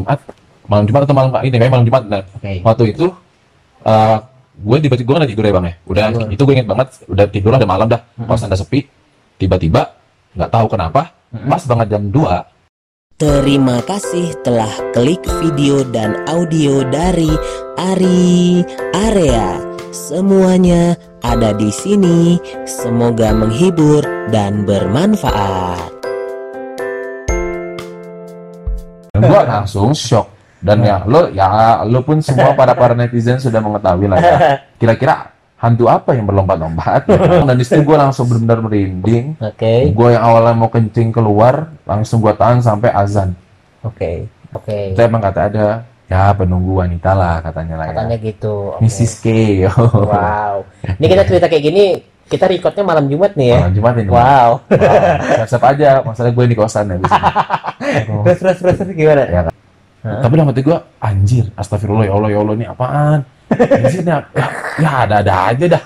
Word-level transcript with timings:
Jumat 0.00 0.18
malam 0.66 0.84
Jumat 0.84 1.00
atau 1.06 1.14
malam 1.16 1.30
ini 1.46 1.56
kayak 1.56 1.72
malam 1.72 1.86
Jumat 1.86 2.02
nah, 2.06 2.22
Oke. 2.22 2.52
waktu 2.60 2.84
itu 2.92 3.06
eh 3.86 4.16
gue 4.56 4.76
tiba-tiba 4.80 5.06
gue 5.06 5.16
nggak 5.20 5.30
tidur 5.36 5.44
ya 5.44 5.52
bang 5.52 5.66
ya 5.68 5.74
udah 5.84 6.04
Tidur. 6.08 6.28
itu 6.32 6.42
gue 6.48 6.54
inget 6.56 6.68
banget 6.68 6.88
udah 7.12 7.26
tidur 7.28 7.50
udah 7.52 7.68
malam 7.68 7.86
dah 7.92 8.00
kosan 8.24 8.48
udah 8.48 8.60
sepi 8.60 8.80
tiba-tiba 9.36 9.92
nggak 10.32 10.50
tahu 10.52 10.66
kenapa 10.72 11.12
pas 11.48 11.62
banget 11.64 11.86
jam 11.92 12.02
2 12.08 12.56
Terima 13.16 13.80
kasih 13.80 14.36
telah 14.44 14.68
klik 14.92 15.24
video 15.40 15.80
dan 15.88 16.20
audio 16.28 16.84
dari 16.84 17.32
Ari 17.80 18.60
Area. 18.92 19.56
Semuanya 19.88 21.00
ada 21.24 21.56
di 21.56 21.72
sini. 21.72 22.36
Semoga 22.68 23.32
menghibur 23.32 24.04
dan 24.28 24.68
bermanfaat. 24.68 25.95
Gue 29.22 29.40
langsung 29.46 29.90
shock 29.92 30.26
dan 30.60 30.80
ya 30.82 31.04
lo 31.04 31.28
ya 31.30 31.84
lo 31.84 32.00
pun 32.02 32.18
semua 32.24 32.56
para 32.56 32.72
para 32.72 32.96
netizen 32.98 33.38
sudah 33.38 33.60
mengetahui 33.60 34.06
lah 34.08 34.18
ya 34.18 34.36
kira-kira 34.80 35.30
hantu 35.56 35.88
apa 35.88 36.12
yang 36.12 36.28
berlompat-lompat 36.28 37.08
ya 37.08 37.18
dan 37.48 37.54
di 37.56 37.64
situ 37.64 37.80
gue 37.80 37.96
langsung 37.96 38.28
benar-benar 38.28 38.60
merinding 38.64 39.36
Oke. 39.40 39.88
gue 39.92 40.08
yang 40.12 40.22
awalnya 40.24 40.54
mau 40.56 40.68
kencing 40.68 41.12
keluar 41.12 41.72
langsung 41.88 42.20
gue 42.20 42.32
tahan 42.36 42.60
sampai 42.60 42.92
azan 42.92 43.32
Oke. 43.84 44.28
Oke. 44.52 44.92
itu 44.96 45.00
emang 45.00 45.20
kata 45.20 45.40
ada 45.48 45.66
ya 46.06 46.30
penunggu 46.38 46.78
wanita 46.80 47.10
lah 47.18 47.42
katanya 47.42 47.74
lah 47.82 47.86
ya 47.90 47.94
Katanya 47.98 48.16
gitu. 48.22 48.54
Oke. 48.78 48.86
Mrs. 48.86 49.12
K. 49.22 49.26
Wow. 50.06 50.54
Ini 51.02 51.06
kita 51.10 51.22
cerita 51.26 51.46
kayak 51.50 51.64
gini, 51.66 51.84
kita 52.26 52.44
recordnya 52.46 52.82
malam 52.82 53.06
Jumat 53.06 53.32
nih 53.34 53.48
ya. 53.48 53.58
Malam 53.62 53.74
Jumat 53.74 53.94
ini 53.96 54.10
Wow. 54.10 54.50
Wow. 54.66 55.46
siap 55.46 55.62
aja 55.64 55.88
masalah 56.02 56.30
gue 56.30 56.44
di 56.44 56.56
kosan 56.58 56.90
ya 56.90 56.96
terus 58.26 58.38
terus 58.40 58.56
terus 58.58 58.76
terus 58.76 58.90
gimana? 58.92 59.22
ya 59.24 59.40
kan? 59.46 59.54
tapi 60.22 60.32
dalam 60.34 60.48
hati 60.50 60.62
gue 60.62 60.78
anjir 60.98 61.44
astagfirullah 61.54 62.06
ya 62.06 62.12
Allah 62.14 62.28
ya 62.30 62.38
Allah 62.38 62.54
ini 62.54 62.66
apaan 62.66 63.20
anjir 63.50 64.02
ya, 64.02 64.18
ya, 64.34 64.46
ya 64.78 64.90
ada-ada 65.02 65.34
aja 65.50 65.64
dah 65.74 65.82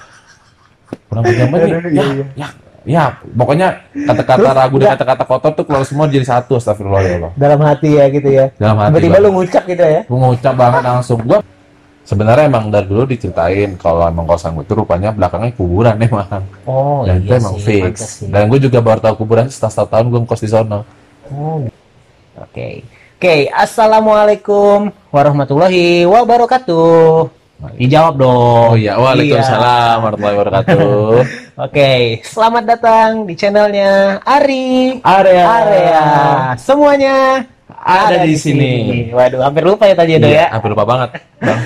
kurang 1.09 1.23
pejabat 1.25 1.59
nih 1.61 1.73
ya, 1.99 2.05
ya 2.37 2.49
ya 2.81 3.03
pokoknya 3.37 3.69
kata-kata 4.09 4.49
ragu 4.57 4.77
dan 4.77 4.97
kata-kata 4.97 5.25
kotor 5.25 5.53
tuh 5.53 5.65
keluar 5.69 5.85
semua 5.85 6.09
jadi 6.09 6.25
satu 6.25 6.57
astagfirullah 6.57 7.01
ya 7.01 7.15
Allah 7.21 7.33
Dalam 7.37 7.61
hati 7.61 7.89
ya 7.93 8.05
gitu 8.09 8.29
ya. 8.29 8.49
dalam 8.57 8.81
hati 8.81 8.89
Tiba-tiba 8.97 9.17
lu 9.21 9.29
ngucap 9.37 9.63
gitu 9.69 9.85
ya. 9.85 10.01
gue 10.09 10.19
ngucap 10.19 10.55
banget 10.57 10.83
langsung 10.85 11.21
gue 11.21 11.39
sebenarnya 12.03 12.45
emang 12.47 12.69
dari 12.69 12.85
dulu 12.85 13.05
diceritain 13.05 13.77
kalau 13.77 14.05
emang 14.05 14.25
kosan 14.25 14.53
gue 14.53 14.65
tuh 14.65 14.83
rupanya 14.83 15.11
belakangnya 15.11 15.53
kuburan 15.55 15.97
emang 16.07 16.43
Oh 16.65 17.05
dan 17.05 17.21
itu 17.21 17.31
iya 17.31 17.39
emang 17.39 17.55
sih. 17.57 17.65
fix 17.83 17.97
sih. 18.21 18.29
dan 18.29 18.47
gue 18.47 18.59
juga 18.59 18.79
baru 18.79 19.01
tahu 19.01 19.15
kuburan 19.19 19.47
setelah 19.47 19.71
setahun 19.71 19.91
tahun 19.91 20.05
gue 20.09 20.21
ngkos 20.23 20.41
di 20.41 20.51
sono 20.51 20.81
Oh. 21.31 21.63
Oke. 22.37 22.83
Oke, 23.15 23.47
Assalamualaikum 23.47 24.91
warahmatullahi 25.09 26.03
wabarakatuh. 26.03 27.31
Dijawab 27.77 28.15
dong. 28.17 28.67
oh 28.67 28.75
iya 28.75 28.97
waalaikumsalam 28.97 30.01
warahmatullahi 30.01 30.35
wabarakatuh 30.35 31.13
Oke, 31.69 31.91
selamat 32.25 32.65
datang 32.67 33.09
di 33.23 33.37
channelnya 33.37 34.19
Ari 34.25 34.99
area 35.05 35.45
Area. 35.61 36.03
Semuanya 36.57 37.45
Ada 37.71 38.25
di 38.25 38.35
sini. 38.35 38.73
Waduh, 39.13 39.45
hampir 39.45 39.63
lupa 39.63 39.85
ya 39.85 39.95
tadi 39.95 40.17
Iya, 40.17 40.27
ya. 40.27 40.47
hampir 40.51 40.73
lupa 40.73 40.83
banget 40.83 41.21
bang 41.39 41.61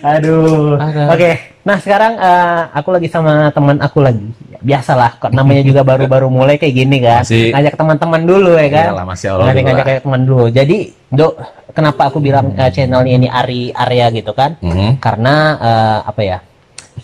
Aduh. 0.00 0.78
Oke, 1.08 1.30
nah 1.62 1.76
sekarang 1.76 2.12
eh, 2.14 2.62
aku 2.72 2.88
lagi 2.90 3.08
sama 3.08 3.50
teman 3.50 3.76
aku 3.78 3.98
lagi. 4.00 4.22
Biasalah, 4.58 5.18
kok 5.18 5.30
namanya 5.30 5.62
juga 5.62 5.82
baru-baru 5.82 6.26
mulai 6.26 6.58
kayak 6.58 6.74
gini 6.74 6.98
kan. 6.98 7.22
Masih- 7.22 7.54
Ngajak 7.54 7.74
teman-teman 7.74 8.22
dulu 8.22 8.52
ya 8.54 8.68
kan. 8.68 8.86
Iyalah, 8.90 9.06
masih 9.06 9.26
Allah 9.30 9.44
Ngajak 9.48 9.84
kayak 9.84 10.02
teman 10.02 10.22
dulu. 10.22 10.44
Jadi, 10.48 10.78
Dok, 11.08 11.32
kenapa 11.72 12.02
aku 12.06 12.18
bilang 12.18 12.52
eh, 12.52 12.68
channelnya 12.68 13.12
ini 13.12 13.28
Ari 13.28 13.70
Area 13.70 14.06
gitu 14.10 14.32
kan? 14.32 14.58
Mhm. 14.60 14.98
Karena 14.98 15.34
eh, 15.56 15.98
apa 16.04 16.22
ya? 16.22 16.38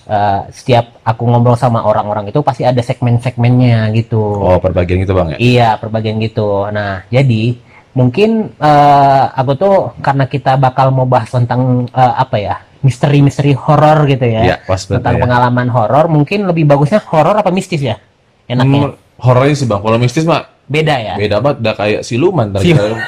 eh, 0.05 0.41
setiap 0.51 1.01
aku 1.01 1.23
ngobrol 1.25 1.55
sama 1.55 1.81
orang-orang 1.81 2.29
itu 2.29 2.43
pasti 2.43 2.61
ada 2.61 2.83
segmen-segmennya 2.83 3.89
gitu. 3.95 4.21
oh 4.21 4.59
perbagian 4.59 5.01
gitu 5.01 5.15
bang 5.15 5.29
ya 5.33 5.39
Iya, 5.39 5.69
perbagian 5.79 6.19
gitu. 6.19 6.67
Nah, 6.69 7.07
jadi 7.09 7.57
mungkin 7.95 8.51
eh, 8.53 9.25
aku 9.31 9.53
tuh 9.55 9.75
karena 10.03 10.27
kita 10.27 10.59
bakal 10.59 10.91
mau 10.91 11.07
bahas 11.07 11.31
tentang 11.31 11.87
eh, 11.87 12.15
apa 12.19 12.37
ya, 12.37 12.57
misteri-misteri 12.85 13.57
horor 13.57 14.05
gitu 14.05 14.23
ya, 14.23 14.43
Iya, 14.45 14.57
pas 14.63 14.77
tentang 14.79 15.17
ya. 15.17 15.23
pengalaman 15.25 15.67
horor. 15.67 16.05
Mungkin 16.07 16.45
lebih 16.45 16.69
bagusnya 16.69 17.01
horor 17.03 17.33
apa 17.35 17.49
mistis 17.49 17.81
ya? 17.81 17.97
Enaknya 18.45 18.93
Hmm, 18.93 18.95
horornya 19.17 19.57
sih 19.57 19.65
bang 19.65 19.81
kalau 19.81 19.97
mistis 19.97 20.23
mah 20.23 20.45
beda 20.65 20.97
ya. 20.97 21.15
beda 21.15 21.41
banget 21.41 21.57
udah 21.61 21.75
kayak 21.75 22.01
siluman 22.03 22.49
tadi 22.49 22.73
Sil- 22.73 23.01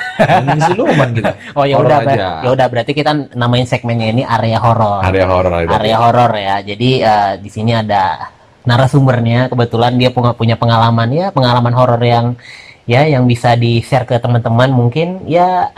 siluman 0.62 1.08
kita 1.10 1.32
Oh 1.58 1.64
ya 1.64 1.76
Horor 1.76 2.04
udah, 2.04 2.16
ya 2.42 2.48
udah 2.50 2.66
berarti 2.66 2.92
kita 2.92 3.12
namain 3.32 3.64
segmennya 3.64 4.08
ini 4.10 4.22
area 4.22 4.56
horor. 4.56 5.00
area 5.02 5.24
horor 5.24 5.52
area 5.54 5.72
area 5.74 5.96
horor 5.98 6.32
ya. 6.32 6.56
Jadi 6.62 6.88
eh, 7.00 7.32
di 7.36 7.48
sini 7.48 7.72
ada 7.72 8.32
narasumbernya. 8.64 9.48
Kebetulan 9.48 9.92
dia 9.94 10.08
punya 10.08 10.32
punya 10.32 10.56
pengalaman 10.56 11.08
ya, 11.10 11.26
pengalaman 11.30 11.72
horor 11.72 12.00
yang 12.00 12.36
ya 12.84 13.04
yang 13.04 13.24
bisa 13.24 13.52
di 13.54 13.80
share 13.80 14.04
ke 14.04 14.16
teman-teman. 14.16 14.68
Mungkin 14.68 15.24
ya 15.26 15.68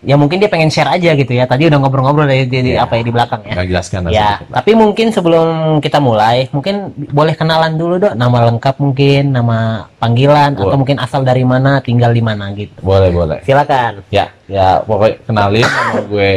ya 0.00 0.14
mungkin 0.14 0.36
dia 0.36 0.46
pengen 0.46 0.66
share 0.66 0.88
aja 0.88 1.12
gitu 1.12 1.28
ya. 1.30 1.44
Tadi 1.44 1.66
udah 1.66 1.76
ngobrol-ngobrol 1.76 2.24
dari, 2.24 2.44
dari 2.44 2.72
Ya. 2.72 2.82
apa 2.82 2.94
ya 2.94 3.02
di 3.02 3.10
belakang 3.10 3.40
ya. 3.42 3.52
nggak 3.52 3.68
jelaskan 3.68 4.00
Ya, 4.08 4.30
tapi 4.46 4.72
mungkin 4.72 5.10
sebelum 5.10 5.48
kita 5.78 5.98
mulai, 5.98 6.48
mungkin 6.50 6.74
boleh 7.06 7.32
kenalan 7.32 7.74
dulu 7.74 7.98
dok, 7.98 8.14
nama 8.14 8.48
lengkap 8.48 8.76
mungkin, 8.76 9.30
nama 9.30 9.58
panggilan, 9.96 10.54
atau 10.54 10.66
Boleh. 10.66 10.78
mungkin 10.78 10.96
asal 10.98 11.20
dari 11.20 11.42
mana, 11.42 11.78
tinggal 11.78 12.10
di 12.10 12.20
mana 12.20 12.48
gitu. 12.52 12.72
boleh 12.80 13.10
boleh 13.10 13.38
Silakan. 13.42 14.00
ya 14.08 14.28
ya 14.46 14.80
pokoknya 14.80 15.16
kenalin 15.22 15.62
nama 15.62 16.00
gue 16.02 16.30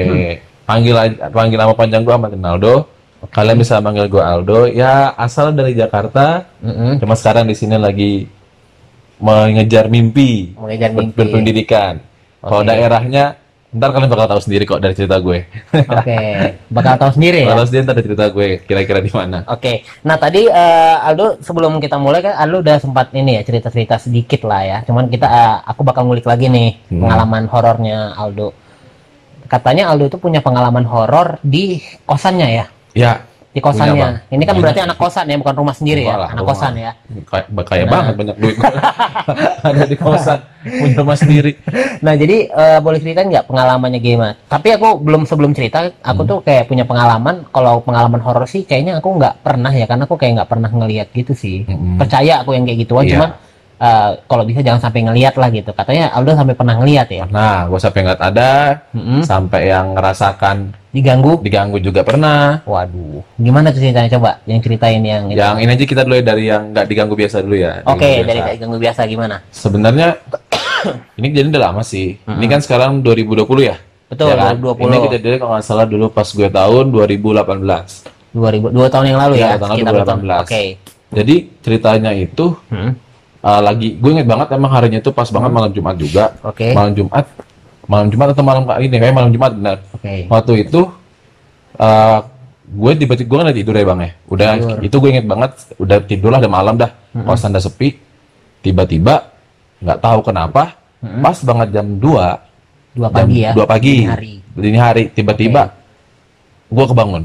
panggil 0.64 0.96
aja- 0.96 1.20
panggil 1.30 1.58
nama 1.58 1.74
panjang 1.74 2.02
gue 2.02 2.14
Ahmad 2.14 2.32
Ronaldo 2.32 2.74
kalian 3.26 3.58
bisa 3.58 3.80
manggil 3.80 4.06
gue 4.06 4.20
Aldo 4.20 4.68
ya 4.68 5.12
asal 5.14 5.52
dari 5.52 5.74
Jakarta 5.74 6.44
Mm-mm. 6.60 7.00
cuma 7.00 7.16
sekarang 7.16 7.48
di 7.48 7.54
sini 7.54 7.74
lagi 7.74 8.28
mengejar 9.18 9.88
mimpi 9.88 10.54
Mengejar 10.54 10.92
mimpi. 10.92 11.16
berpendidikan 11.16 12.04
kalau 12.38 12.60
Oke. 12.60 12.70
daerahnya 12.70 13.40
ntar 13.74 13.90
kalian 13.90 14.06
bakal 14.08 14.28
tahu 14.28 14.42
sendiri 14.42 14.64
kok 14.64 14.78
dari 14.78 14.94
cerita 14.94 15.18
gue 15.18 15.50
Oke, 15.74 16.18
bakal 16.70 16.94
tahu 16.96 17.12
sendiri 17.12 17.42
ya. 17.42 17.50
kalau 17.50 17.66
sendiri 17.66 17.82
ntar 17.84 17.96
dari 17.96 18.06
cerita 18.06 18.26
gue 18.30 18.48
kira-kira 18.62 19.00
di 19.00 19.10
mana 19.10 19.42
Oke, 19.46 19.74
nah 20.02 20.16
tadi 20.16 20.46
eh, 20.46 20.96
Aldo 21.02 21.42
sebelum 21.42 21.78
kita 21.78 21.98
mulai 21.98 22.22
kan 22.22 22.38
Aldo 22.38 22.62
udah 22.62 22.78
sempat 22.78 23.10
ini 23.12 23.36
ya 23.36 23.42
cerita-cerita 23.42 23.98
sedikit 23.98 24.46
lah 24.46 24.62
ya. 24.62 24.78
Cuman 24.84 25.10
kita 25.10 25.26
eh, 25.26 25.56
aku 25.66 25.82
bakal 25.82 26.06
ngulik 26.06 26.24
lagi 26.24 26.48
nih 26.48 26.70
Hmm. 26.86 27.02
pengalaman 27.02 27.44
horornya 27.48 28.14
Aldo. 28.14 28.54
Katanya 29.44 29.90
Aldo 29.90 30.08
itu 30.08 30.18
punya 30.18 30.40
pengalaman 30.40 30.86
horor 30.86 31.38
di 31.42 31.78
kosannya 32.06 32.48
ya, 32.54 32.66
ya 32.94 33.14
di 33.54 33.62
kosannya. 33.62 34.26
Ini 34.28 34.42
kan 34.42 34.52
Banyak. 34.52 34.64
berarti 34.66 34.82
anak 34.82 34.98
kosan 34.98 35.26
ya, 35.26 35.38
bukan 35.38 35.56
rumah 35.56 35.76
sendiri 35.78 36.02
Enggak 36.02 36.18
ya, 36.18 36.26
anak 36.26 36.34
rumah. 36.36 36.50
kosan 36.50 36.74
ya. 36.76 36.92
kayak 37.24 37.46
kayak 37.64 37.86
Nah. 37.86 37.92
banget 37.94 38.14
banyak 38.18 38.38
duit 38.38 38.56
ada 39.64 39.84
di 39.86 39.96
kosan 39.96 40.40
punya 40.64 40.96
rumah 40.98 41.14
sendiri 41.14 41.52
Nah 42.06 42.14
jadi 42.14 42.38
eh, 42.48 42.80
boleh 42.80 42.98
ceritain 42.98 43.30
nggak 43.30 43.46
pengalamannya 43.46 44.00
gimana? 44.00 44.34
Tapi 44.44 44.68
aku 44.72 44.98
belum 44.98 45.24
sebelum 45.24 45.52
cerita, 45.52 45.86
aku 45.96 46.22
Hmm. 46.22 46.30
tuh 46.30 46.38
kayak 46.42 46.66
punya 46.66 46.84
pengalaman. 46.84 47.46
Kalau 47.48 47.80
pengalaman 47.80 48.20
horor 48.20 48.44
sih 48.46 48.64
kayaknya 48.64 48.98
aku 48.98 49.14
nggak 49.14 49.40
pernah 49.40 49.70
ya, 49.70 49.86
karena 49.86 50.04
aku 50.04 50.16
kayak 50.16 50.34
nggak 50.36 50.50
pernah 50.50 50.70
ngelihat 50.70 51.08
gitu 51.12 51.34
sih. 51.34 51.64
Mm-mm. 51.64 51.96
Percaya 51.96 52.42
aku 52.42 52.52
yang 52.52 52.64
kayak 52.64 52.80
gituan, 52.82 53.06
Iya. 53.06 53.12
cuman 53.14 53.30
eh, 53.84 54.12
kalau 54.24 54.44
bisa 54.44 54.60
jangan 54.60 54.80
sampai 54.82 55.04
ngelihat 55.04 55.36
lah 55.36 55.50
gitu. 55.50 55.70
Katanya 55.70 56.08
Aldo 56.10 56.32
sampai 56.34 56.56
pernah 56.56 56.76
ngelihat 56.78 57.08
ya, 57.10 57.26
nah 57.28 57.68
gue 57.68 57.76
sampai 57.78 58.00
nggak 58.02 58.22
ada 58.24 58.52
Mm-mm. 58.90 59.20
sampai 59.22 59.62
yang 59.68 59.92
ngerasakan 59.92 60.72
diganggu. 60.90 61.42
diganggu 61.42 61.78
juga 61.78 62.02
pernah 62.02 62.62
Waduh, 62.64 63.26
gimana 63.36 63.70
tuh 63.70 63.82
ceritanya 63.82 64.08
coba? 64.10 64.40
Yang 64.46 64.60
ceritain 64.64 65.02
yang 65.02 65.24
itu. 65.28 65.36
yang 65.36 65.58
ini 65.58 65.72
aja 65.72 65.84
kita 65.84 66.02
dulu 66.02 66.16
ya 66.16 66.24
dari 66.24 66.44
yang 66.46 66.70
nggak 66.70 66.86
diganggu 66.86 67.14
biasa 67.14 67.42
dulu 67.42 67.56
ya 67.58 67.82
Oke, 67.84 67.98
Diganggu 68.00 68.24
dari 68.24 68.40
biasa. 68.40 68.54
diganggu 68.54 68.78
biasa 68.80 69.02
gimana? 69.04 69.36
sebenarnya 69.50 70.08
ini 71.18 71.28
jadi 71.30 71.48
udah 71.50 71.64
lama 71.64 71.82
sih 71.82 72.18
ini 72.20 72.46
kan 72.46 72.60
sekarang 72.60 73.02
2020 73.02 73.42
ya 73.64 73.78
Betul, 74.06 74.30
Ya 74.30 74.38
kan? 74.38 74.54
2020. 74.62 74.86
ini 74.86 74.98
kejadiannya 75.02 75.40
kalau 75.40 75.52
nggak 75.52 75.66
salah 75.66 75.86
dulu 75.86 76.06
pas 76.08 76.30
gue 76.30 76.46
tahun 76.48 76.86
2018 76.88 78.06
2000, 78.32 78.70
dua 78.70 78.88
tahun 78.88 79.06
yang 79.08 79.20
lalu 79.20 79.34
Iya, 79.36 79.46
ya, 79.48 79.56
tahun 79.58 79.70
lalu 79.70 79.78
sekitar 79.80 79.94
2018. 80.22 80.42
Oke. 80.46 80.64
jadi 81.12 81.36
ceritanya 81.62 82.12
itu 82.12 82.46
Hmm, 82.68 82.92
uh, 83.44 83.62
lagi 83.62 84.00
gue 84.00 84.10
inget 84.16 84.26
banget 84.28 84.48
emang 84.56 84.72
harinya 84.72 85.00
itu 85.04 85.12
pas 85.12 85.28
banget 85.28 85.52
malam 85.52 85.72
Jumat 85.76 85.96
juga 86.00 86.34
Oke. 86.42 86.72
malam 86.72 86.96
Jumat 86.96 87.26
malam 87.84 88.08
Jumat 88.08 88.28
atau 88.32 88.44
malam 88.48 88.64
ini 88.80 88.96
kayak 88.96 89.14
malam 89.14 89.30
Jumat 89.30 89.52
benar 89.54 89.78
Oke. 89.94 90.26
waktu 90.32 90.54
itu 90.66 90.82
uh, 91.78 92.20
gue 92.64 92.92
tiba-tiba 92.96 93.28
gue 93.28 93.38
nggak 93.44 93.58
tidur 93.60 93.76
ya 93.76 93.86
bang 93.86 94.00
ya 94.02 94.12
udah 94.32 94.50
Tidur. 94.58 94.78
itu 94.88 94.96
gue 94.98 95.10
inget 95.12 95.26
banget 95.28 95.52
udah 95.78 95.98
tidur 96.08 96.30
lah 96.32 96.40
udah 96.42 96.52
malam 96.52 96.76
dah 96.80 96.90
kosan 97.28 97.52
udah 97.54 97.62
sepi 97.62 98.00
tiba-tiba 98.64 99.30
nggak 99.84 100.00
tahu 100.00 100.20
kenapa 100.24 100.80
pas 101.22 101.38
banget 101.44 101.68
jam 101.76 101.88
2 102.00 102.02
Dua 102.94 103.10
pagi 103.10 103.42
ya. 103.42 103.52
dua 103.58 103.66
pagi 103.66 104.06
dini 104.06 104.08
hari. 104.08 104.34
dini 104.54 104.78
hari 104.80 105.04
tiba-tiba 105.10 105.74
gue 106.70 106.86
kebangun 106.88 107.24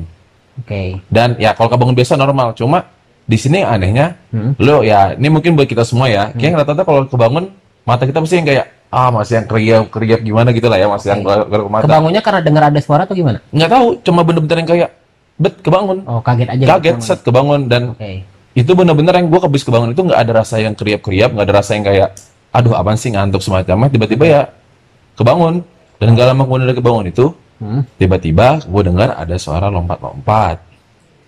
Oke. 0.58 0.98
dan 1.12 1.36
ya 1.38 1.52
kalau 1.54 1.70
kebangun 1.70 1.94
biasa 1.94 2.16
normal 2.18 2.56
cuma 2.56 2.88
di 3.28 3.36
sini 3.36 3.60
anehnya 3.60 4.16
Hmm. 4.28 4.56
lo 4.56 4.80
ya 4.80 5.12
ini 5.12 5.28
mungkin 5.28 5.52
buat 5.52 5.64
kita 5.64 5.84
semua 5.84 6.08
ya 6.08 6.32
kayak 6.32 6.58
rata-rata 6.58 6.82
kalau 6.82 7.04
kebangun 7.04 7.52
mata 7.82 8.02
kita 8.02 8.18
pasti 8.18 8.36
yang 8.36 8.48
kayak 8.48 8.66
ah 8.88 9.08
masih 9.08 9.34
yang 9.36 9.46
kriap 9.46 9.84
kriap 9.90 10.20
gimana 10.22 10.48
gitu 10.50 10.64
lah 10.66 10.76
ya 10.76 10.88
masih 10.88 11.08
yang 11.10 11.20
keluar 11.20 11.44
ke 11.44 11.68
mata 11.68 11.84
Kebangunnya 11.84 12.20
karena 12.20 12.40
dengar 12.40 12.62
ada 12.66 12.80
suara 12.80 13.04
atau 13.04 13.12
gimana? 13.12 13.38
nggak 13.46 13.68
tahu 13.68 13.86
cuma 14.02 14.20
bener-bener 14.22 14.56
yang 14.58 14.68
kayak 14.70 14.90
bet 15.36 15.54
kebangun 15.58 15.98
Oh, 16.02 16.18
kaget 16.18 16.48
aja. 16.50 16.64
kaget 16.66 16.94
gitu. 16.94 17.04
set 17.04 17.20
kebangun 17.20 17.60
dan 17.66 17.92
Oke. 17.92 18.24
itu 18.52 18.70
bener-bener 18.72 19.12
yang 19.14 19.26
gue 19.26 19.38
habis 19.38 19.62
kebangun 19.62 19.92
itu 19.92 20.00
nggak 20.02 20.18
ada 20.18 20.32
rasa 20.34 20.56
yang 20.58 20.72
kriap-kriap 20.72 21.30
nggak 21.30 21.46
ada 21.46 21.54
rasa 21.54 21.70
yang 21.72 21.84
kayak 21.84 22.08
aduh 22.48 22.74
apaan 22.74 22.96
sih 22.96 23.08
ngantuk 23.08 23.38
semacamnya 23.38 23.88
tiba-tiba 23.88 24.24
ya 24.24 24.42
kebangun 25.14 25.60
dan 25.96 26.14
gak 26.14 26.26
lama 26.26 26.42
kemudian 26.42 26.66
dari 26.66 26.76
kebangun 26.76 27.06
itu 27.06 27.26
Hmm. 27.58 27.82
tiba-tiba 27.94 28.62
gue 28.62 28.82
dengar 28.84 29.18
ada 29.18 29.34
suara 29.34 29.66
lompat-lompat 29.66 30.62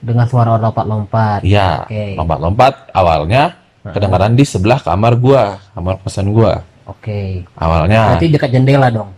Dengar 0.01 0.27
suara 0.27 0.57
lompat-lompat. 0.57 1.41
iya 1.43 1.85
Oke. 1.85 2.17
lompat-lompat 2.17 2.89
awalnya 2.91 3.57
kedengaran 3.83 4.33
di 4.33 4.43
sebelah 4.43 4.77
kamar 4.77 5.13
gua 5.15 5.57
kamar 5.71 5.97
kosan 5.99 6.29
gua 6.31 6.65
Oke. 6.85 7.45
awalnya 7.55 8.13
Berarti 8.13 8.29
dekat 8.29 8.51
jendela 8.51 8.89
dong. 8.89 9.09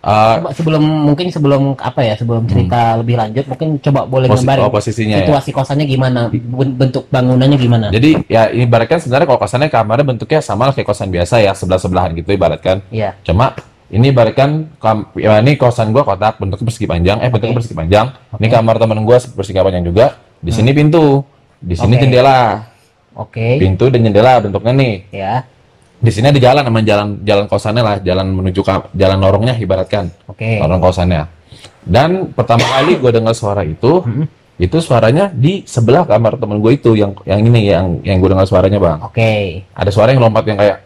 eh, 0.00 0.34
Coba 0.38 0.50
sebelum 0.50 0.82
mungkin 0.82 1.26
sebelum 1.28 1.62
apa 1.74 2.00
ya 2.00 2.14
sebelum 2.14 2.42
cerita 2.44 2.94
lebih 2.96 3.16
lanjut 3.16 3.44
mungkin 3.44 3.68
coba 3.80 4.00
boleh 4.04 4.26
posi- 4.26 4.42
gambarin 4.42 4.62
oh, 4.62 4.70
posisinya 4.70 5.16
ya 5.16 5.20
situasi 5.24 5.50
kosannya 5.50 5.82
gimana 5.84 6.20
ben- 6.30 6.74
bentuk 6.76 7.06
bangunannya 7.08 7.56
gimana 7.56 7.86
jadi 7.90 8.10
ya 8.24 8.46
ibaratkan 8.48 8.98
sebenarnya 8.98 9.26
kalau 9.26 9.40
kosannya 9.40 9.66
kamarnya 9.66 10.06
bentuknya 10.06 10.38
sama 10.38 10.66
lah 10.66 10.74
kayak 10.74 10.86
kosan 10.86 11.08
biasa 11.08 11.38
ya 11.40 11.50
sebelah 11.52 11.78
sebelahan 11.78 12.14
gitu 12.14 12.30
ibaratkan 12.30 12.86
Iya 12.88 13.18
Cuma 13.20 13.50
ini 13.86 14.10
ibaratkan 14.10 14.74
kam- 14.76 15.14
ya 15.14 15.38
ini 15.38 15.54
kosan 15.54 15.90
gua 15.90 16.02
kotak 16.02 16.36
bentuknya 16.36 16.66
persegi 16.66 16.86
panjang, 16.86 17.22
eh 17.22 17.30
bentuknya 17.30 17.54
Oke. 17.54 17.58
persegi 17.62 17.76
panjang. 17.76 18.06
Ini 18.34 18.46
Oke. 18.46 18.54
kamar 18.54 18.74
temen 18.76 18.98
gua 19.02 19.16
persegi 19.18 19.56
panjang 19.56 19.84
juga. 19.84 20.06
Di 20.42 20.50
sini 20.50 20.70
pintu, 20.70 21.22
di 21.56 21.74
sini 21.74 21.94
Oke. 21.94 22.02
jendela, 22.02 22.66
oke 23.14 23.46
pintu 23.56 23.88
dan 23.88 24.00
jendela 24.04 24.32
bentuknya 24.38 24.72
nih. 24.74 24.94
ya 25.10 25.34
Di 25.96 26.12
sini 26.12 26.28
ada 26.28 26.36
jalan, 26.36 26.62
emang 26.62 26.84
jalan 26.84 27.08
jalan 27.24 27.44
kosannya 27.48 27.82
lah, 27.82 27.96
jalan 28.04 28.28
menuju 28.28 28.60
ke 28.60 28.72
jalan 28.92 29.16
lorongnya 29.16 29.56
ibaratkan, 29.56 30.12
oke 30.28 30.60
lorong 30.60 30.78
kosannya. 30.78 31.24
Dan 31.80 32.36
pertama 32.36 32.62
kali 32.62 33.00
gua 33.00 33.10
dengar 33.10 33.32
suara 33.32 33.64
itu, 33.64 34.04
Hmm. 34.04 34.28
itu 34.60 34.76
suaranya 34.78 35.32
di 35.32 35.64
sebelah 35.64 36.04
kamar 36.04 36.36
temen 36.36 36.60
gue 36.60 36.72
itu 36.74 36.92
yang 36.92 37.16
yang 37.24 37.40
ini 37.40 37.60
yang 37.68 37.86
yang 38.04 38.16
gue 38.20 38.28
dengar 38.28 38.44
suaranya 38.44 38.76
bang. 38.76 38.98
oke 39.00 39.32
Ada 39.72 39.90
suara 39.92 40.12
yang 40.12 40.20
lompat 40.20 40.44
yang 40.44 40.56
kayak 40.56 40.78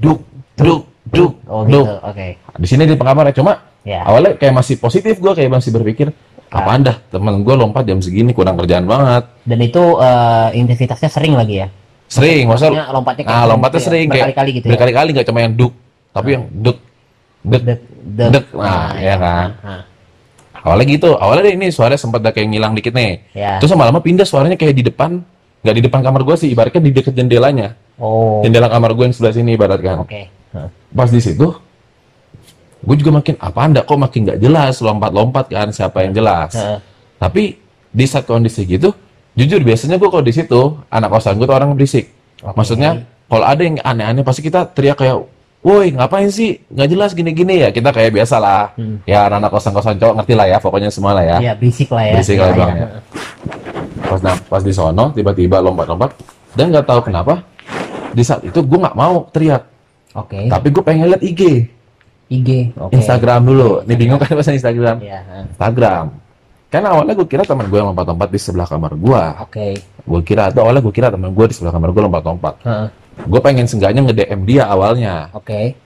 duk 0.00 0.20
duk 0.52 0.91
duk 1.08 1.32
oh 1.50 1.66
duk. 1.66 1.82
gitu 1.82 1.94
oke. 2.06 2.26
Di 2.62 2.66
sini 2.68 2.82
di 2.86 2.94
kamarnya 2.94 3.34
cuma 3.34 3.52
ya. 3.82 4.06
awalnya 4.06 4.38
kayak 4.38 4.54
masih 4.54 4.78
positif 4.78 5.18
gue 5.18 5.32
kayak 5.34 5.50
masih 5.50 5.70
berpikir 5.74 6.14
apa 6.52 6.70
anda 6.70 6.92
teman 7.08 7.40
gue 7.42 7.54
lompat 7.56 7.88
jam 7.88 7.98
segini 7.98 8.30
kurang 8.30 8.54
kerjaan 8.60 8.86
banget. 8.86 9.24
Dan 9.42 9.58
itu 9.58 9.82
eh, 9.98 10.48
intensitasnya 10.54 11.10
sering 11.10 11.34
lagi 11.34 11.64
ya? 11.64 11.68
Sering 12.06 12.44
maksudnya 12.46 12.86
Maksudnya 12.86 12.94
lompatnya 12.94 13.22
kayak 13.24 13.34
ah 13.34 13.42
gitu 13.42 13.50
lompatnya 13.56 13.80
ya? 13.80 13.86
sering 13.88 14.06
kayak 14.06 14.12
berkali-kali 14.28 14.50
gitu 14.52 14.66
ya? 14.68 14.72
berkali-kali 14.76 15.08
nggak 15.16 15.26
cuma 15.32 15.40
yang 15.40 15.54
duk 15.56 15.72
tapi 16.12 16.28
yang 16.36 16.44
duk 16.52 16.78
duk 17.42 17.62
dek 17.66 17.80
dek. 18.02 18.30
Dek, 18.30 18.44
nah, 18.54 18.94
ya. 18.98 19.14
kan. 19.18 19.48
Nah, 19.62 19.82
awalnya 20.62 20.86
gitu. 20.90 21.10
Awalnya 21.18 21.42
deh 21.50 21.54
ini 21.58 21.66
suaranya 21.74 22.00
sempat 22.00 22.22
kayak 22.22 22.48
ngilang 22.50 22.72
dikit 22.74 22.94
nih. 22.94 23.34
Ya. 23.34 23.58
Terus 23.58 23.74
lama-lama 23.74 23.98
pindah 23.98 24.26
suaranya 24.26 24.54
kayak 24.58 24.74
di 24.74 24.84
depan 24.86 25.22
nggak 25.62 25.74
di 25.78 25.82
depan 25.86 26.00
kamar 26.02 26.22
gue 26.26 26.36
sih 26.38 26.48
ibaratnya 26.50 26.82
di 26.82 26.90
dekat 26.94 27.14
jendelanya. 27.14 27.78
Oh. 27.98 28.42
Jendela 28.42 28.66
kamar 28.66 28.94
gue 28.98 29.04
yang 29.10 29.14
sebelah 29.14 29.34
sini 29.34 29.54
ibaratkan. 29.54 30.02
Oke. 30.02 30.22
Hah. 30.26 30.41
Pas 30.92 31.08
di 31.08 31.20
situ 31.24 31.48
gue 32.82 32.96
juga 32.98 33.14
makin 33.14 33.34
apa 33.38 33.58
anda 33.62 33.80
kok 33.86 33.94
makin 33.94 34.20
nggak 34.26 34.38
jelas 34.42 34.82
lompat-lompat 34.82 35.46
kan 35.48 35.68
siapa 35.70 36.02
yang 36.02 36.12
jelas. 36.12 36.50
Tapi 37.16 37.54
di 37.92 38.04
saat 38.08 38.26
kondisi 38.26 38.66
gitu, 38.66 38.90
jujur 39.38 39.62
biasanya 39.62 40.00
gue 40.00 40.08
kalau 40.10 40.24
di 40.24 40.34
situ 40.34 40.60
anak 40.90 41.08
kosan 41.14 41.38
gue 41.38 41.46
tuh 41.46 41.54
orang 41.54 41.70
berisik. 41.78 42.10
Oke. 42.42 42.58
Maksudnya 42.58 43.06
kalau 43.30 43.46
ada 43.46 43.62
yang 43.62 43.78
aneh-aneh 43.80 44.26
pasti 44.26 44.42
kita 44.42 44.66
teriak 44.74 44.98
kayak, 44.98 45.22
woi 45.62 45.94
ngapain 45.94 46.26
sih 46.26 46.58
nggak 46.66 46.88
jelas 46.90 47.10
gini-gini 47.14 47.62
ya 47.62 47.70
kita 47.70 47.94
kayak 47.94 48.10
biasa 48.18 48.36
lah. 48.42 48.74
Hmm. 48.74 48.98
Ya 49.06 49.30
anak 49.30 49.54
kosan-kosan 49.54 50.02
cowok 50.02 50.14
ngerti 50.18 50.34
lah 50.34 50.46
ya 50.50 50.58
pokoknya 50.58 50.90
semua 50.90 51.14
lah 51.14 51.22
ya. 51.22 51.36
ya 51.38 51.52
berisik 51.54 51.94
lah 51.94 52.02
ya 52.02 52.14
Berisik 52.18 52.38
lah, 52.42 52.48
Ya, 52.50 52.58
Bang, 52.58 52.70
ya. 52.74 52.82
ya. 52.82 52.88
Pas 54.10 54.20
nah, 54.26 54.36
pas 54.50 54.62
di 54.66 54.72
sono 54.74 55.14
tiba-tiba 55.14 55.62
lompat-lompat 55.62 56.10
dan 56.58 56.74
nggak 56.74 56.84
tahu 56.90 57.00
kenapa 57.06 57.46
di 58.10 58.26
saat 58.26 58.42
itu 58.42 58.58
gue 58.58 58.78
nggak 58.82 58.98
mau 58.98 59.30
teriak, 59.30 59.62
oke 60.14 60.38
tapi 60.46 60.66
gue 60.68 60.82
pengen 60.82 61.06
lihat 61.08 61.20
IG, 61.20 61.42
IG 62.28 62.48
oke 62.74 62.92
Instagram 62.92 63.40
dulu. 63.42 63.70
Nih 63.84 63.96
bingung 63.96 64.16
kan 64.16 64.30
bahasa 64.30 64.50
Instagram? 64.50 64.96
ha. 65.00 65.44
Instagram. 65.46 66.04
Kan 66.68 66.82
awalnya 66.82 67.12
gue 67.12 67.28
kira 67.28 67.44
teman 67.44 67.68
gue 67.68 67.76
yang 67.76 67.92
lompat-lompat 67.92 68.28
di 68.28 68.38
sebelah 68.38 68.64
kamar 68.64 68.96
gue. 68.96 69.22
oke 69.40 69.68
gue 70.02 70.20
kira 70.22 70.48
atau 70.48 70.64
awalnya 70.64 70.80
gue 70.80 70.90
kira 70.90 71.08
teman 71.08 71.28
gue 71.28 71.44
di 71.44 71.54
sebelah 71.54 71.70
kamar 71.70 71.88
gue 71.90 72.02
lompat-lompat 72.02 72.54
Heeh. 72.64 72.86
gue 73.22 73.40
pengen 73.40 73.68
senggaknya 73.68 74.00
nge-DM 74.02 74.40
dia 74.42 74.64
awalnya 74.66 75.28
oke 75.30 75.76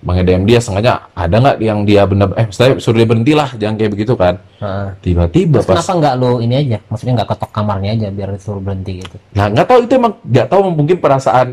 nge-DM 0.00 0.42
dia 0.42 0.58
sengaja 0.58 1.12
ada 1.12 1.36
nggak 1.36 1.56
yang 1.60 1.84
dia 1.84 2.02
bener 2.02 2.32
eh 2.34 2.48
saya 2.48 2.80
suruh 2.80 2.96
dia 2.96 3.04
berhenti 3.04 3.36
lah 3.36 3.52
jangan 3.52 3.76
kayak 3.76 3.92
begitu 3.92 4.16
kan 4.16 4.40
Heeh. 4.58 4.88
tiba-tiba 5.04 5.60
pas 5.60 5.76
Kenapa 5.76 5.92
nggak 5.92 6.14
lo 6.16 6.40
ini 6.40 6.54
aja? 6.56 6.78
Maksudnya 6.88 7.12
nggak 7.20 7.28
ketok 7.30 7.50
kamarnya 7.52 7.90
aja 7.94 8.08
biar 8.08 8.28
disuruh 8.32 8.58
berhenti 8.58 9.04
gitu? 9.04 9.16
nah 9.36 9.46
nggak 9.46 9.66
tahu 9.68 9.78
itu 9.84 9.92
emang 9.94 10.12
nggak 10.24 10.46
tahu 10.48 10.60
mungkin 10.72 10.96
perasaan 10.98 11.46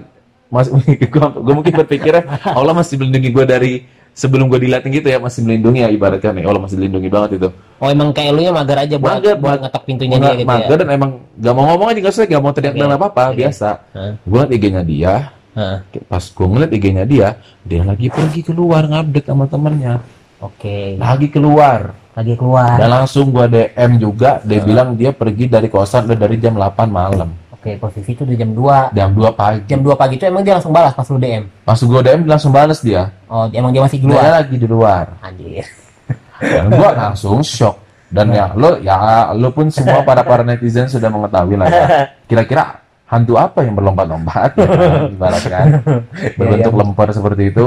mas 0.48 0.68
gue 1.14 1.54
mungkin 1.54 1.74
berpikirnya 1.76 2.24
Allah 2.48 2.74
masih 2.74 2.96
melindungi 2.98 3.30
gue 3.30 3.46
dari 3.46 3.72
sebelum 4.12 4.50
gue 4.50 4.58
dilihatin 4.58 4.90
gitu 4.90 5.08
ya 5.08 5.20
masih 5.20 5.46
melindungi 5.46 5.86
ya 5.86 5.90
ibaratkan 5.90 6.34
ya 6.34 6.46
Allah 6.46 6.62
masih 6.64 6.76
dilindungi 6.80 7.10
banget 7.10 7.32
itu 7.38 7.50
Oh 7.78 7.94
emang 7.94 8.10
kayak 8.10 8.34
lu 8.34 8.42
nya 8.42 8.50
mager 8.50 8.74
aja 8.74 8.96
buat, 8.98 9.22
Mager, 9.22 9.38
buat 9.38 9.62
ngetok 9.62 9.84
pintunya 9.86 10.18
dia 10.18 10.34
gitu 10.34 10.50
mager 10.50 10.74
ya? 10.74 10.82
dan 10.82 10.90
emang 10.90 11.12
gak 11.38 11.54
mau 11.54 11.66
ngomong 11.70 11.88
aja 11.94 12.00
nggak 12.02 12.14
usah 12.16 12.26
gak 12.26 12.42
mau 12.42 12.50
teriak 12.50 12.74
Oke. 12.74 12.82
dan 12.82 12.90
apa 12.90 13.06
apa 13.06 13.24
Oke. 13.30 13.38
biasa 13.38 13.70
Heeh. 13.94 14.14
gue 14.26 14.38
liat 14.42 14.52
IG-nya 14.52 14.82
dia 14.82 15.14
Heeh. 15.54 15.78
pas 16.10 16.24
gue 16.26 16.48
ngeliat 16.50 16.72
IG-nya 16.74 17.04
dia 17.06 17.28
dia 17.62 17.82
lagi 17.86 18.08
pergi 18.10 18.42
keluar 18.42 18.82
ngupdate 18.84 19.28
sama 19.28 19.46
temennya 19.46 19.94
Oke. 20.38 20.98
lagi 20.98 21.28
keluar 21.30 21.94
Lagi 22.18 22.34
keluar. 22.34 22.82
dan 22.82 22.90
langsung 22.90 23.30
gua 23.30 23.46
DM 23.46 24.02
juga 24.02 24.42
dia 24.42 24.58
bilang 24.60 24.98
dia 24.98 25.14
pergi 25.14 25.46
dari 25.46 25.70
kosan 25.70 26.10
udah 26.10 26.18
dari 26.18 26.42
jam 26.42 26.58
8 26.58 26.90
malam 26.90 27.30
Posisi 27.76 28.10
itu 28.10 28.24
udah 28.24 28.34
jam 28.34 28.50
2 28.50 28.96
jam 28.96 29.10
2 29.12 29.28
pagi 29.34 29.60
Jam 29.66 29.80
2 29.82 29.92
pagi 29.94 30.14
itu 30.16 30.24
emang 30.24 30.42
dia 30.42 30.56
langsung 30.56 30.72
balas 30.72 30.96
pas 30.96 31.04
lu 31.06 31.20
DM? 31.20 31.44
pas 31.62 31.76
gua 31.78 32.00
DM 32.00 32.20
dia 32.22 32.32
langsung 32.32 32.52
balas 32.52 32.80
dia 32.80 33.12
Oh 33.28 33.44
emang 33.52 33.70
dia 33.70 33.84
masih 33.84 34.00
di 34.00 34.06
dia 34.06 34.16
luar? 34.16 34.32
lagi 34.34 34.56
di 34.56 34.68
luar 34.68 35.06
Anjir. 35.20 35.66
dan 36.40 36.66
gua 36.70 36.90
langsung 36.94 37.42
shock 37.42 37.76
dan 38.08 38.32
ya 38.32 38.54
lo 38.54 38.80
ya 38.80 38.96
lo 39.34 39.52
pun 39.52 39.68
semua 39.68 40.00
para 40.02 40.24
para 40.24 40.40
netizen 40.42 40.88
sudah 40.88 41.10
mengetahui 41.10 41.56
lah 41.56 41.68
ya 41.68 41.86
kira-kira 42.24 42.80
hantu 43.04 43.36
apa 43.36 43.64
yang 43.64 43.72
berlompat-lompat 43.74 44.52
ya 44.54 44.68
kan, 44.68 44.92
ibaratkan 45.10 45.66
berbentuk 46.40 46.74
lempar 46.74 47.08
seperti 47.10 47.44
itu 47.50 47.64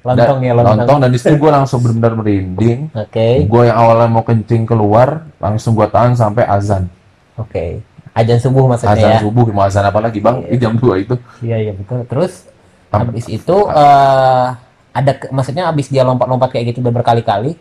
Lontong 0.00 0.38
ya 0.40 0.52
lontong. 0.52 0.76
lontong 0.78 0.98
dan 0.98 1.08
di 1.08 1.16
situ 1.16 1.36
gua 1.36 1.50
langsung 1.54 1.80
benar-benar 1.80 2.12
merinding 2.14 2.92
Oke. 2.92 3.26
gue 3.42 3.62
yang 3.64 3.76
awalnya 3.78 4.08
mau 4.10 4.20
kencing 4.20 4.64
keluar 4.64 5.24
langsung 5.38 5.72
gue 5.72 5.84
tahan 5.86 6.12
sampai 6.12 6.44
azan 6.44 6.88
Oke. 7.34 7.80
Ajan 8.14 8.38
subuh 8.38 8.64
maksudnya 8.64 8.94
azan 8.94 9.10
ya? 9.10 9.20
subuh 9.20 9.44
mau 9.50 9.66
azan 9.66 9.82
apa 9.82 9.98
lagi 9.98 10.22
bang 10.22 10.46
Di 10.46 10.56
jam 10.56 10.78
2 10.78 11.02
itu 11.02 11.14
Iya 11.42 11.56
iya 11.60 11.72
betul. 11.74 12.06
Terus 12.06 12.46
Am- 12.94 13.10
habis 13.10 13.26
itu 13.26 13.56
eh 13.68 14.46
ada 14.94 15.12
ke- 15.18 15.30
maksudnya 15.34 15.66
habis 15.66 15.90
dia 15.90 16.06
lompat-lompat 16.06 16.54
kayak 16.54 16.70
gitu 16.70 16.78
udah 16.78 16.94
berkali-kali 16.94 17.58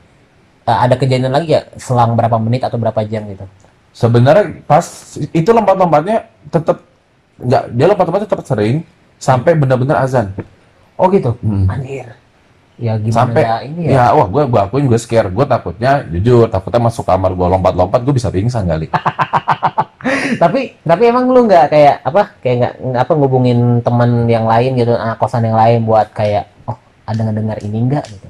eh, 0.63 0.77
ada 0.77 0.93
kejadian 0.93 1.33
lagi 1.33 1.57
ya 1.57 1.65
selang 1.75 2.13
berapa 2.13 2.37
menit 2.37 2.61
atau 2.61 2.77
berapa 2.77 3.01
jam 3.03 3.25
gitu? 3.27 3.45
sebenarnya 3.93 4.65
pas 4.65 4.85
itu 5.17 5.49
lompat-lompatnya 5.49 6.25
tetap 6.49 6.81
nggak 7.37 7.63
dia 7.73 7.85
lompat-lompatnya 7.85 8.25
tetap 8.29 8.41
sering 8.41 8.81
sampai 9.17 9.53
benar-benar 9.53 10.01
azan 10.01 10.33
Oh 10.93 11.09
gitu. 11.09 11.33
Hmm. 11.41 11.65
Anjir. 11.65 12.13
Ya 12.83 12.99
gimana 12.99 13.15
sampai 13.15 13.43
ya 13.47 13.55
ini 13.63 13.81
ya? 13.87 13.91
ya 13.95 14.05
wah 14.11 14.27
gue 14.27 14.43
gue 14.43 14.59
akuin 14.59 14.85
gue 14.91 14.99
scare. 14.99 15.31
Gue 15.31 15.47
takutnya 15.47 16.03
jujur 16.11 16.51
takutnya 16.51 16.81
masuk 16.83 17.07
kamar 17.07 17.31
gue 17.31 17.47
lompat-lompat 17.47 18.03
gue 18.03 18.11
bisa 18.11 18.27
pingsan 18.27 18.67
kali. 18.67 18.91
Tapi 20.43 20.75
tapi 20.83 21.03
emang 21.07 21.31
lu 21.31 21.47
nggak 21.47 21.71
kayak 21.71 21.95
apa 22.03 22.21
kayak 22.43 22.75
nggak 22.75 23.03
apa 23.07 23.13
ngubungin 23.15 23.79
teman 23.79 24.27
yang 24.27 24.43
lain 24.43 24.75
gitu 24.75 24.91
anak 24.97 25.15
kosan 25.15 25.47
yang 25.47 25.55
lain 25.55 25.87
buat 25.87 26.11
kayak 26.11 26.49
oh 26.67 26.75
ada 27.07 27.21
ngedengar 27.23 27.57
ini 27.63 27.77
enggak 27.87 28.03
gitu? 28.11 28.27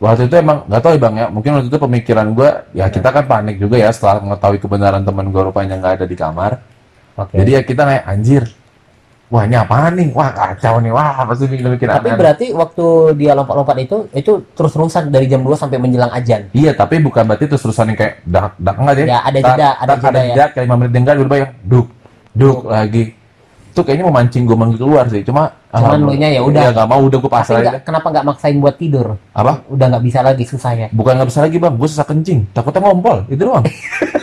Waktu 0.00 0.32
itu 0.32 0.34
emang 0.40 0.64
nggak 0.64 0.80
tahu 0.80 0.92
ya 0.96 1.00
bang 1.02 1.14
ya. 1.20 1.26
Mungkin 1.28 1.50
waktu 1.60 1.68
itu 1.68 1.76
pemikiran 1.76 2.26
gue 2.32 2.50
ya 2.72 2.88
kita 2.88 3.12
kan 3.12 3.24
panik 3.28 3.60
juga 3.60 3.76
ya 3.76 3.92
setelah 3.92 4.24
mengetahui 4.24 4.58
kebenaran 4.62 5.02
teman 5.04 5.28
gue 5.28 5.42
rupanya 5.44 5.76
nggak 5.76 5.94
ada 6.00 6.06
di 6.08 6.16
kamar. 6.16 6.52
Oke. 7.20 7.36
Jadi 7.36 7.50
ya 7.52 7.60
kita 7.60 7.82
kayak 7.84 8.04
anjir 8.08 8.42
wah 9.30 9.42
ini 9.42 9.54
apaan 9.54 9.94
nih 9.94 10.10
wah 10.10 10.28
kacau 10.28 10.78
nih 10.78 10.90
wah 10.90 11.22
pasti 11.24 11.46
mikir 11.46 11.66
mikir 11.68 11.86
tapi 11.86 11.96
aneh-aneh. 12.04 12.18
berarti 12.18 12.46
waktu 12.50 12.84
dia 13.14 13.32
lompat-lompat 13.32 13.76
itu 13.78 13.96
itu 14.10 14.32
terus-terusan 14.52 15.08
dari 15.08 15.24
jam 15.24 15.40
2 15.40 15.54
sampai 15.54 15.78
menjelang 15.78 16.10
ajan 16.10 16.50
Iya, 16.50 16.74
tapi 16.74 16.98
bukan 16.98 17.22
berarti 17.24 17.46
terus 17.46 17.62
terusan 17.62 17.88
yang 17.88 17.98
kayak 17.98 18.14
dak 18.22 18.58
dak 18.58 18.74
enggak 18.74 18.94
deh. 18.98 19.06
Ya, 19.06 19.18
ada 19.22 19.38
jeda, 19.38 19.68
ada 19.78 19.92
jeda 19.96 20.20
ya. 20.20 20.34
jeda 20.34 20.44
kayak 20.50 20.66
5 20.66 20.76
menit 20.76 20.92
tinggal 20.92 21.14
berubah 21.16 21.38
yang 21.38 21.50
duk 21.62 21.86
duk 22.30 22.58
lagi 22.66 23.04
itu 23.70 23.80
kayaknya 23.80 24.06
memancing 24.10 24.42
gue 24.42 24.56
manggil 24.58 24.78
keluar 24.78 25.06
sih 25.06 25.22
cuma 25.22 25.54
Cuman 25.70 26.02
lu 26.02 26.18
nya 26.18 26.26
ya 26.26 26.42
udah. 26.42 26.62
ya 26.66 26.70
nggak 26.74 26.88
mau 26.90 26.98
udah 27.06 27.18
gue 27.22 27.30
pasrah 27.30 27.58
aja 27.62 27.78
kenapa 27.78 28.10
nggak 28.10 28.26
maksain 28.26 28.58
buat 28.58 28.74
tidur? 28.74 29.14
apa 29.30 29.62
Udah 29.70 29.86
nggak 29.86 30.02
bisa 30.02 30.18
lagi 30.20 30.42
susah 30.42 30.74
ya. 30.74 30.88
bukan 30.90 31.14
nggak 31.14 31.28
bisa 31.30 31.40
lagi 31.46 31.56
bang 31.56 31.74
gue 31.78 31.86
sesak 31.86 32.10
kencing 32.10 32.50
takutnya 32.50 32.82
ngompol 32.82 33.22
itu 33.30 33.38
doang 33.38 33.62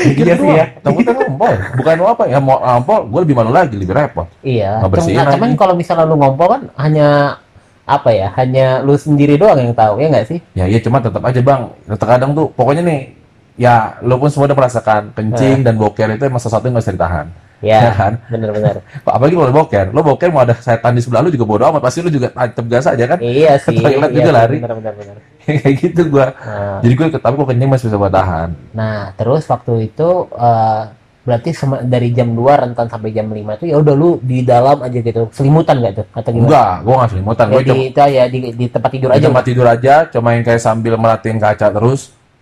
Iya 0.00 0.34
sih 0.34 0.48
ya. 0.50 0.64
takutnya 0.80 1.12
ngompol 1.12 1.52
bukan 1.76 1.94
mau 1.96 2.08
apa 2.10 2.24
ya 2.24 2.38
mau 2.38 2.56
ngompol 2.56 3.00
gue 3.06 3.20
lebih 3.22 3.36
malu 3.36 3.50
lagi 3.50 3.74
lebih 3.74 3.92
repot 3.92 4.26
Iya. 4.40 4.80
Cuman 4.80 5.12
lagi. 5.46 5.56
kalau 5.56 5.74
misalnya 5.74 6.04
lu 6.04 6.16
ngompol 6.16 6.46
kan 6.48 6.62
hanya 6.76 7.36
apa 7.84 8.08
ya? 8.08 8.30
Hanya 8.32 8.80
lu 8.80 8.94
sendiri 8.94 9.34
doang 9.34 9.58
yang 9.58 9.74
tahu 9.74 9.98
ya 9.98 10.06
nggak 10.08 10.26
sih? 10.26 10.38
ya 10.52 10.64
iya 10.64 10.78
cuma 10.78 10.98
tetap 10.98 11.20
aja 11.20 11.38
bang 11.38 11.62
terkadang 11.90 12.32
tuh 12.32 12.48
pokoknya 12.48 12.82
nih 12.82 13.00
ya 13.56 13.98
lo 14.00 14.16
pun 14.16 14.28
semua 14.28 14.46
udah 14.46 14.56
merasakan 14.56 15.02
kencing 15.12 15.60
dan 15.60 15.74
boker 15.74 16.08
itu 16.08 16.22
emang 16.22 16.38
sesuatu 16.38 16.64
yang 16.64 16.72
nggak 16.72 16.86
bisa 16.86 16.94
ditahan 16.94 17.26
ya 17.60 17.76
Ya, 17.78 17.92
kan 17.92 18.12
bener-bener. 18.26 18.80
apalagi 19.04 19.36
kalau 19.36 19.52
boker 19.54 19.86
lo 19.92 20.00
boker 20.00 20.28
mau 20.30 20.40
ada 20.40 20.56
setan 20.56 20.96
di 20.96 21.04
sebelah 21.04 21.20
lo 21.20 21.28
juga 21.28 21.44
bodo 21.44 21.64
amat 21.66 21.82
pasti 21.82 22.00
lo 22.00 22.08
juga 22.08 22.32
tancap 22.32 22.64
gas 22.64 22.88
aja 22.88 23.04
kan 23.04 23.18
iya 23.20 23.60
sih. 23.60 23.76
toilet 23.84 24.00
iya 24.06 24.16
juga 24.16 24.30
lari. 24.32 24.56
Bener. 24.56 25.16
kayak 25.60 25.76
gitu 25.78 26.00
gua 26.06 26.26
Nah, 26.36 26.78
jadi 26.80 26.92
gue 26.92 27.06
tapi 27.16 27.34
kok 27.34 27.46
kencing 27.46 27.68
masih 27.68 27.86
bisa 27.86 27.96
gue 27.96 28.10
tahan 28.10 28.48
Nah, 28.70 29.12
terus 29.14 29.42
waktu 29.44 29.72
itu 29.86 30.08
eh, 30.30 30.82
berarti 31.20 31.50
dari 31.84 32.10
jam 32.10 32.32
2 32.32 32.40
rentan 32.58 32.86
sampai 32.86 33.10
jam 33.10 33.26
5 33.26 33.36
itu 33.54 33.64
ya 33.66 33.76
udah 33.76 33.92
lu 33.92 34.16
di 34.18 34.40
dalam 34.40 34.80
aja 34.80 34.98
gitu. 34.98 35.28
Selimutan 35.30 35.76
nggak 35.76 35.92
tuh? 35.94 36.06
Atau 36.10 36.30
gimana? 36.30 36.46
enggak 36.46 36.72
gue 36.80 36.94
nggak 36.96 37.10
selimutan 37.10 37.44
Ya, 37.44 37.52
gue 37.52 37.60
di, 37.62 37.70
itu 37.86 38.00
ya 38.00 38.24
di, 38.26 38.38
di 38.52 38.66
tempat 38.66 38.90
tidur 38.90 39.08
di 39.08 39.14
aja. 39.14 39.26
tempat 39.26 39.44
tidur 39.44 39.66
aja 39.66 39.94
cuma 40.08 40.28
yang 40.32 40.42
kayak 40.42 40.58
sambil 40.58 40.94
merhatiin 40.96 41.36
kaca 41.36 41.68
terus 41.70 42.00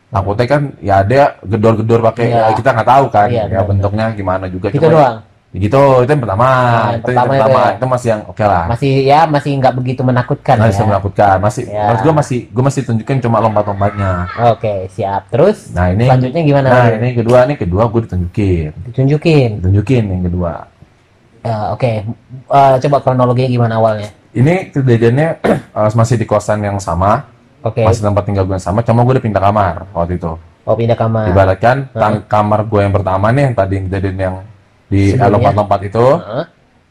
takutnya 0.08 0.46
kan 0.46 0.62
ya 0.78 0.94
ada 0.98 1.36
gedor-gedor 1.42 2.00
pakai 2.02 2.24
Iya. 2.26 2.40
ya, 2.40 2.54
kita 2.54 2.70
nggak 2.72 2.88
tahu 2.88 3.04
kan 3.10 3.28
Iya, 3.28 3.42
ya 3.42 3.46
benar, 3.50 3.64
bentuknya 3.66 4.06
gimana 4.14 4.44
juga 4.46 4.66
Gitu 4.70 4.80
Cuma- 4.80 4.94
doang. 4.94 5.16
Gitu 5.50 5.80
itu 5.98 6.10
yang 6.10 6.20
pertama 6.20 6.44
Nah, 6.44 6.60
yang 6.60 7.00
itu 7.00 7.08
yang 7.08 7.16
pertama 7.18 7.24
itu 7.24 7.40
pertama 7.40 7.56
ya. 7.58 7.72
itu 7.72 7.86
masih 7.88 8.08
yang 8.08 8.22
oke 8.26 8.44
lah 8.44 8.64
Masih 8.68 8.92
ya 9.02 9.20
masih 9.24 9.50
nggak 9.54 9.74
begitu 9.74 10.00
menakutkan 10.02 10.56
masih 10.58 10.76
ya. 10.76 10.86
menakutkan 10.86 11.36
masih 11.38 11.62
Ya. 11.64 11.84
gue 11.96 12.12
masih 12.12 12.38
gue 12.46 12.62
masih 12.62 12.80
tunjukin 12.84 13.16
cuma 13.18 13.40
lompat-lompatnya 13.40 14.12
Oke, 14.46 14.74
siap. 14.88 15.24
Terus 15.28 15.72
nah 15.72 15.88
ini 15.88 16.04
selanjutnya 16.04 16.42
gimana? 16.42 16.68
nah 16.68 16.86
ini 16.92 17.08
kedua 17.12 17.38
nih 17.44 17.56
kedua 17.56 17.82
gue 17.86 18.00
ditunjukin 18.04 18.70
Ditunjukin. 18.86 19.50
ditunjukin 19.58 20.02
yang 20.06 20.22
kedua 20.22 20.52
Eh, 21.40 21.66
Oke, 21.70 21.92
Eh, 22.44 22.74
coba 22.78 22.96
kronologinya 22.98 23.48
gimana 23.48 23.74
awalnya? 23.76 24.10
ini 24.30 24.68
kejadiannya 24.68 25.28
eh, 25.80 25.90
masih 25.90 26.14
di 26.14 26.26
kosan 26.26 26.60
yang 26.60 26.76
sama 26.76 27.24
Oke. 27.60 27.82
masih 27.82 28.04
tempat 28.04 28.22
tinggal 28.22 28.44
gue 28.44 28.52
yang 28.52 28.62
sama 28.62 28.84
cuma 28.84 29.00
gue 29.00 29.16
udah 29.16 29.24
pindah 29.24 29.40
kamar 29.40 29.74
waktu 29.90 30.14
itu 30.14 30.36
Oh 30.62 30.76
pindah 30.76 30.92
kamar. 30.94 31.24
ibaratkan 31.26 31.88
tang- 31.90 32.20
kamar 32.22 32.60
gue 32.62 32.80
yang 32.80 32.92
pertama 32.92 33.26
nih 33.30 33.42
yang 33.42 33.54
tadi 33.54 33.76
kejadian 33.82 34.16
yang 34.20 34.36
di 34.88 35.12
Sebelumnya? 35.12 35.30
lompat-lompat 35.52 35.80
itu 35.84 36.06
Heeh. 36.18 36.44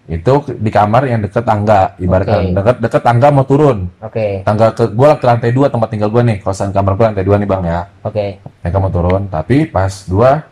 itu 0.07 0.33
di 0.55 0.71
kamar 0.71 1.03
yang 1.03 1.19
deket 1.19 1.43
tangga 1.43 1.91
ibaratkan 1.99 2.39
Oke. 2.39 2.55
deket 2.55 2.75
deket 2.79 3.01
tangga 3.03 3.27
mau 3.27 3.43
turun 3.43 3.91
Oke, 3.99 4.39
tangga 4.41 4.71
ke 4.71 4.87
gue 4.87 5.09
ke 5.19 5.25
lantai 5.27 5.51
dua 5.51 5.67
tempat 5.67 5.89
tinggal 5.91 6.07
gue 6.07 6.23
nih 6.23 6.37
kosan 6.39 6.71
kamar 6.71 6.95
gue 6.95 7.05
lantai 7.11 7.25
dua 7.27 7.35
nih 7.35 7.43
bang 7.43 7.63
ya 7.67 7.81
oke, 8.07 8.25
mereka 8.63 8.77
mau 8.79 8.87
turun 8.87 9.27
tapi 9.27 9.67
pas 9.67 9.91
gua 10.07 10.47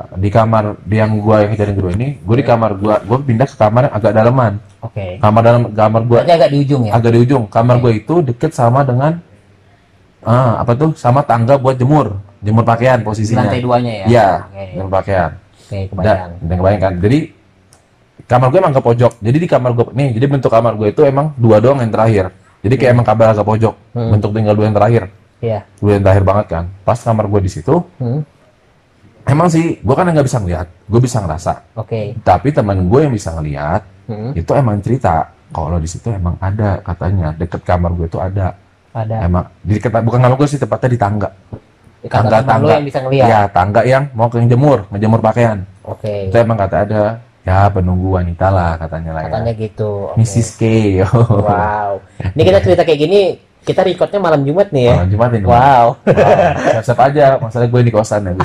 uh, 0.00 0.16
di 0.16 0.28
kamar 0.32 0.80
yang 0.88 1.12
gua 1.20 1.44
yang 1.44 1.50
kejadian 1.52 1.76
kedua 1.76 1.92
ini 1.92 2.08
gua 2.24 2.36
di 2.40 2.46
kamar 2.48 2.70
gua 2.80 2.94
gua 3.04 3.18
pindah 3.20 3.44
ke 3.44 3.56
kamar 3.58 3.82
yang 3.90 3.94
agak 4.00 4.12
daleman 4.16 4.52
oke. 4.80 5.06
kamar 5.20 5.40
dalam 5.44 5.62
kamar 5.76 6.02
gua 6.08 6.18
Berarti 6.24 6.32
agak 6.40 6.48
di 6.48 6.58
ujung 6.64 6.82
ya? 6.88 6.92
agak 6.96 7.10
di 7.12 7.18
ujung 7.20 7.44
kamar 7.52 7.74
Oke. 7.76 7.82
gua 7.84 7.92
itu 7.92 8.14
deket 8.24 8.50
sama 8.56 8.80
dengan 8.80 9.12
ah 10.24 10.58
apa 10.58 10.72
tuh 10.72 10.90
sama 10.96 11.20
tangga 11.20 11.54
buat 11.54 11.76
jemur 11.76 12.16
jemur 12.40 12.64
pakaian 12.64 12.98
Di 12.98 13.04
posisinya 13.04 13.44
lantai 13.44 13.60
duanya 13.60 13.92
ya? 13.92 14.06
iya 14.08 14.28
Oke, 14.48 14.64
jemur 14.72 14.88
pakaian 14.90 15.30
oke, 15.66 15.78
kebayang. 15.90 16.06
dan 16.06 16.28
dan 16.40 16.56
kebayang 16.56 16.80
kan 16.80 16.94
jadi 16.96 17.18
kamar 18.24 18.46
gue 18.48 18.58
emang 18.58 18.74
ke 18.74 18.82
pojok 18.82 19.12
jadi 19.18 19.36
di 19.36 19.46
kamar 19.46 19.70
gue 19.72 19.86
nih 19.92 20.08
jadi 20.14 20.26
bentuk 20.26 20.48
kamar 20.48 20.72
gue 20.74 20.88
itu 20.88 21.02
emang 21.02 21.26
dua 21.36 21.56
doang 21.58 21.78
yang 21.78 21.90
terakhir 21.90 22.30
jadi 22.60 22.74
kayak 22.74 22.90
emang 22.92 23.06
kamar 23.06 23.26
agak 23.30 23.44
pojok 23.44 23.74
Hmm. 23.92 24.10
bentuk 24.10 24.30
tinggal 24.30 24.54
dua 24.54 24.66
yang 24.66 24.76
terakhir 24.76 25.02
Iya. 25.36 25.60
dua 25.76 25.90
yang 25.92 26.02
terakhir 26.02 26.24
banget 26.24 26.46
kan 26.48 26.64
pas 26.80 26.98
kamar 26.98 27.24
gue 27.26 27.40
di 27.40 27.50
situ 27.50 27.74
Hmm, 27.98 28.22
Emang 29.26 29.50
sih, 29.50 29.82
gue 29.82 29.90
kan 29.90 30.06
nggak 30.06 30.22
bisa 30.22 30.38
ngeliat, 30.38 30.70
gue 30.86 31.00
bisa 31.02 31.18
ngerasa. 31.18 31.74
Oke. 31.74 32.14
Tapi 32.22 32.54
teman 32.54 32.86
gue 32.86 33.00
yang 33.02 33.10
bisa 33.10 33.34
ngeliat, 33.34 33.82
Hmm, 34.06 34.30
itu 34.32 34.54
emang 34.54 34.78
cerita 34.78 35.26
kalau 35.50 35.82
di 35.82 35.90
situ 35.90 36.14
emang 36.14 36.38
ada 36.38 36.78
katanya 36.78 37.34
deket 37.34 37.58
kamar 37.66 37.90
gue 37.90 38.06
itu 38.06 38.22
ada. 38.22 38.54
ada. 38.94 39.16
Emang 39.18 39.50
di 39.60 39.74
dekat 39.74 39.98
bukan 39.98 40.22
kamar 40.22 40.38
gue 40.38 40.46
sih 40.46 40.62
tepatnya 40.62 40.88
di 40.88 40.96
tangga. 40.96 41.28
Kata 42.06 42.28
tangga- 42.28 42.42
tangga. 42.44 42.72
yang 42.72 42.84
bisa 42.84 42.98
ngeliat. 43.00 43.26
Ya 43.26 43.40
tangga 43.46 43.80
yang 43.82 44.04
mau 44.12 44.26
ke 44.26 44.38
jemur, 44.42 44.86
ngejemur 44.88 45.20
pakaian. 45.20 45.62
Oke. 45.82 46.28
Itu 46.28 46.36
emang 46.36 46.56
kata 46.56 46.76
ada. 46.82 47.04
Ya 47.42 47.66
penunggu 47.66 48.10
wanita 48.12 48.50
lah 48.50 48.74
katanya 48.76 49.10
lah 49.12 49.22
Katanya 49.24 49.52
ya. 49.52 49.60
gitu. 49.60 50.10
oke. 50.10 50.18
Mrs. 50.18 50.48
K. 50.56 50.62
Wow. 51.06 52.02
Ini 52.34 52.42
kita 52.42 52.58
cerita 52.58 52.82
kayak 52.82 53.00
gini, 53.00 53.20
kita 53.60 53.80
recordnya 53.80 54.18
malam 54.18 54.42
Jumat 54.42 54.68
nih 54.68 54.84
ya. 54.84 54.94
Malam 54.96 55.10
Jumat 55.10 55.30
ini. 55.30 55.44
Wow. 55.44 55.54
Wow, 55.54 55.86
Siap-siap 56.74 56.98
aja, 57.00 57.24
masalah 57.38 57.66
gue 57.66 57.80
di 57.80 57.92
kosan 57.92 58.20
ya. 58.24 58.32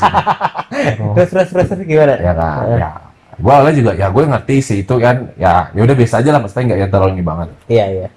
Terus 1.13 1.29
terus 1.29 1.47
terus 1.49 1.67
terus 1.67 1.81
gimana? 1.83 2.15
ya 2.15 2.33
kan 2.33 2.65
ya 2.71 2.89
gue 3.33 3.49
awalnya 3.49 3.73
juga 3.73 3.91
ya 3.93 4.07
gue 4.07 4.23
ngerti 4.23 4.55
sih 4.59 4.77
itu 4.81 4.95
kan 4.95 5.29
ya 5.35 5.65
ya 5.71 5.81
udah 5.81 5.93
biasa 5.93 6.21
aja 6.21 6.29
lah 6.29 6.39
maksudnya 6.39 6.63
nggak 6.67 6.79
yang 6.79 6.91
terlalu 6.91 7.11
ini 7.11 7.23
banget 7.23 7.47
Iya 7.65 7.85
iya. 7.87 8.07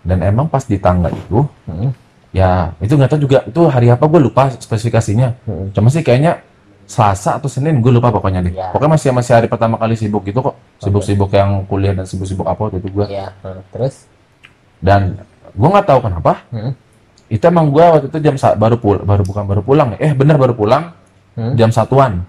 Dan 0.00 0.18
emang 0.22 0.46
pas 0.46 0.62
di 0.62 0.76
tangga 0.76 1.06
itu 1.08 1.42
Hmm. 1.66 1.90
Ya 2.36 2.76
itu 2.78 2.92
nggak 2.92 3.08
tahu 3.08 3.20
juga 3.22 3.38
itu 3.42 3.60
hari 3.64 3.88
apa 3.88 4.04
gue 4.04 4.20
lupa 4.20 4.52
spesifikasinya 4.52 5.28
Hmm. 5.42 5.72
cuma 5.72 5.88
sih 5.88 6.04
kayaknya 6.04 6.44
Selasa 6.86 7.34
atau 7.34 7.48
Senin 7.48 7.80
gue 7.80 7.88
lupa 7.88 8.12
pokoknya 8.12 8.44
deh 8.44 8.52
Ya. 8.52 8.70
pokoknya 8.70 8.92
masih 8.94 9.08
masih 9.10 9.32
hari 9.34 9.48
pertama 9.48 9.74
kali 9.74 9.96
sibuk 9.96 10.22
gitu 10.22 10.38
kok 10.38 10.54
sibuk-sibuk 10.78 11.32
yang 11.32 11.64
kuliah 11.64 11.90
dan 11.90 12.04
sibuk-sibuk 12.04 12.44
apa 12.44 12.60
waktu 12.62 12.78
itu 12.78 12.88
gue 12.92 13.06
Iya. 13.08 13.32
heeh. 13.40 13.62
Terus? 13.72 14.04
dan 14.78 15.16
gue 15.50 15.66
nggak 15.66 15.82
tahu 15.84 15.98
kenapa 16.04 16.44
Hmm. 16.46 16.76
itu 17.26 17.42
emang 17.42 17.72
gue 17.72 17.82
waktu 17.82 18.06
itu 18.06 18.18
jam 18.20 18.36
baru 18.54 18.76
pul 18.76 18.96
baru 19.00 19.24
bukan 19.24 19.44
baru 19.46 19.62
pulang 19.64 19.88
ya. 19.96 19.98
eh 20.00 20.12
bener 20.12 20.36
baru 20.36 20.52
pulang 20.52 20.92
Hmm. 21.34 21.52
jam 21.54 21.68
satuan 21.68 22.22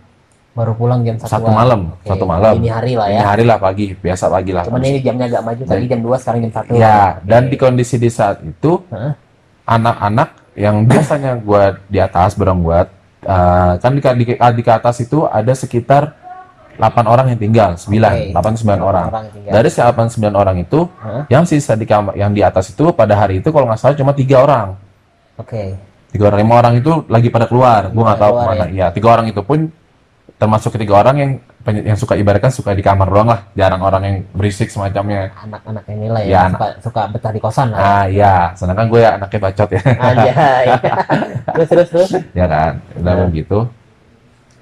Baru 0.52 0.74
pulang 0.74 1.06
jam 1.06 1.22
satu 1.22 1.38
satu 1.38 1.50
malam 1.54 1.94
Oke, 1.94 2.10
satu 2.10 2.26
malam 2.26 2.58
Ini 2.58 2.70
hari 2.74 2.92
lah 2.92 3.08
ini 3.08 3.16
ya. 3.16 3.24
hari 3.24 3.44
lah 3.46 3.62
pagi 3.62 3.94
biasa 3.94 4.26
pagi 4.26 4.52
lah 4.52 4.66
Cuman 4.66 4.82
ini 4.82 5.00
jamnya 5.00 5.30
agak 5.30 5.42
maju 5.46 5.62
tadi 5.64 5.86
jam 5.86 6.00
2 6.02 6.18
sekarang 6.18 6.40
jam 6.42 6.54
1. 6.58 6.74
Ya, 6.74 7.00
dan 7.22 7.42
di 7.46 7.56
kondisi 7.56 7.96
di 7.96 8.10
saat 8.10 8.42
itu 8.42 8.82
Heeh. 8.90 9.14
Anak-anak 9.68 10.30
yang 10.58 10.88
biasanya 10.88 11.38
gua 11.38 11.78
di 11.86 12.00
atas 12.00 12.34
bareng 12.34 12.64
gua 12.64 12.88
eh, 13.22 13.72
kan 13.78 13.92
di, 13.94 14.02
di, 14.02 14.26
di 14.40 14.62
ke 14.64 14.72
atas 14.72 15.04
itu 15.04 15.28
ada 15.28 15.52
sekitar 15.52 16.16
8 16.78 17.10
orang 17.10 17.34
yang 17.34 17.40
tinggal, 17.42 17.74
9, 17.74 17.90
Oke. 17.90 18.38
8 18.38 18.62
9 18.62 18.78
orang. 18.78 19.10
tinggal. 19.34 19.50
Dari 19.50 19.70
si 19.74 19.82
8 19.82 20.14
9 20.14 20.30
orang 20.38 20.56
itu, 20.62 20.86
Heeh. 20.86 21.24
yang 21.34 21.44
sisa 21.50 21.74
di 21.74 21.90
kamar 21.90 22.14
yang 22.14 22.30
di 22.30 22.46
atas 22.46 22.70
itu 22.70 22.94
pada 22.94 23.18
hari 23.18 23.42
itu 23.42 23.50
kalau 23.50 23.66
nggak 23.66 23.82
salah 23.82 23.98
cuma 23.98 24.14
tiga 24.14 24.46
orang. 24.46 24.78
Oke. 25.42 25.74
Tiga 26.14 26.30
orang, 26.30 26.40
lima 26.46 26.54
orang 26.54 26.74
itu 26.78 27.04
lagi 27.10 27.34
pada 27.34 27.50
keluar. 27.50 27.90
Gua 27.90 28.14
nggak 28.14 28.22
tahu 28.22 28.32
ke 28.32 28.44
mana. 28.46 28.66
Iya, 28.70 28.88
tiga 28.94 29.08
orang 29.10 29.26
itu 29.26 29.42
pun 29.42 29.74
termasuk 30.38 30.70
ketiga 30.74 31.02
orang 31.02 31.16
yang 31.18 31.32
yang 31.68 31.98
suka 31.98 32.16
ibaratkan 32.16 32.48
suka 32.48 32.72
di 32.72 32.80
kamar 32.80 33.06
doang 33.06 33.28
lah. 33.28 33.44
Jarang 33.52 33.82
orang 33.82 34.02
yang 34.02 34.16
berisik 34.32 34.70
semacamnya. 34.70 35.36
Anak-anak 35.36 35.84
inilah 35.86 36.22
ya, 36.24 36.30
Ya, 36.30 36.42
suka, 36.48 36.68
suka 36.80 37.02
betah 37.10 37.32
di 37.32 37.42
kosan 37.42 37.68
lah. 37.74 37.80
Ah 37.80 38.06
iya, 38.06 38.54
sedangkan 38.54 38.88
gue 38.88 39.00
ya 39.00 39.12
anaknya 39.18 39.40
bacot 39.42 39.70
ya. 39.70 39.82
Anjay. 39.84 40.66
terus 41.58 41.68
terus 41.68 41.88
terus. 41.90 42.10
ya 42.32 42.46
kan 42.46 42.72
udah 42.96 43.14
Nah. 43.14 43.26
begitu 43.26 43.58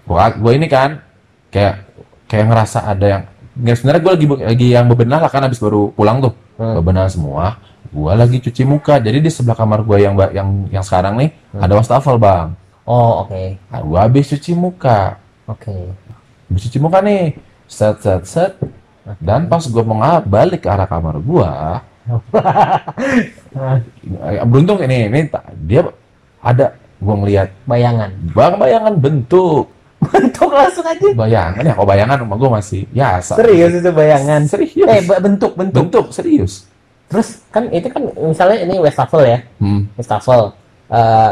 gua 0.06 0.30
gua 0.32 0.52
ini 0.54 0.66
kan 0.66 1.02
kayak 1.50 1.82
kayak 2.26 2.46
ngerasa 2.46 2.80
ada 2.86 3.06
yang 3.06 3.22
ya 3.58 3.74
sebenarnya 3.74 4.02
gue 4.02 4.12
lagi 4.14 4.26
lagi 4.46 4.68
yang 4.72 4.86
bebenah 4.86 5.20
lah 5.20 5.32
kan 5.32 5.42
habis 5.42 5.58
baru 5.58 5.90
pulang 5.92 6.22
tuh 6.22 6.34
Hmm. 6.56 6.78
bebenah 6.80 7.10
semua 7.10 7.58
gua 7.90 8.16
lagi 8.16 8.40
cuci 8.40 8.64
muka 8.64 8.96
jadi 8.98 9.20
di 9.20 9.28
sebelah 9.28 9.56
kamar 9.56 9.84
gua 9.84 9.98
yang 9.98 10.14
yang 10.32 10.50
yang 10.72 10.84
sekarang 10.84 11.18
nih 11.18 11.30
Hmm. 11.52 11.64
ada 11.64 11.74
wastafel 11.76 12.16
bang 12.16 12.54
Oh, 12.86 13.26
oke. 13.26 13.58
nah, 13.66 13.82
gua 13.82 14.06
habis 14.06 14.30
cuci 14.30 14.54
muka 14.54 15.18
Oke. 15.46 15.74
habis 16.46 16.62
cuci 16.64 16.78
muka 16.78 17.02
nih 17.02 17.34
set 17.66 17.98
set 18.00 18.24
set 18.24 18.54
dan 19.20 19.46
pas 19.46 19.62
gua 19.66 19.84
mau 19.84 19.98
balik 20.22 20.66
ke 20.66 20.70
arah 20.70 20.86
kamar 20.86 21.18
gua 21.20 21.82
eh, 24.26 24.44
beruntung 24.44 24.80
ini 24.80 25.10
ini 25.10 25.20
dia 25.64 25.86
ada 26.40 26.74
gua 26.98 27.16
ngelihat 27.18 27.50
Bayangan. 27.66 28.10
bang 28.32 28.54
bayangan 28.56 28.94
bentuk 28.96 29.66
Bentuk 30.06 30.54
langsung 30.54 30.86
aja. 30.86 31.02
bayangan 31.18 31.66
ya 31.66 31.74
kalau 31.74 31.88
bayangan 31.88 32.18
rumah 32.22 32.38
gue 32.38 32.50
masih 32.52 32.82
biasa 32.88 33.34
Serius 33.36 33.74
itu 33.74 33.90
bayangan. 33.90 34.42
serius 34.46 34.86
Eh, 34.86 35.02
bentuk 35.02 35.58
bentuk. 35.58 35.82
bentuk 35.82 36.06
serius 36.14 36.70
Terus 37.06 37.42
kan 37.50 37.66
itu 37.70 37.90
kan 37.90 38.02
misalnya 38.20 38.66
ini 38.66 38.78
wastafel 38.78 39.22
ya. 39.24 39.40
hmm. 39.58 39.94
Wastafel. 39.94 40.54
Eh 40.90 41.32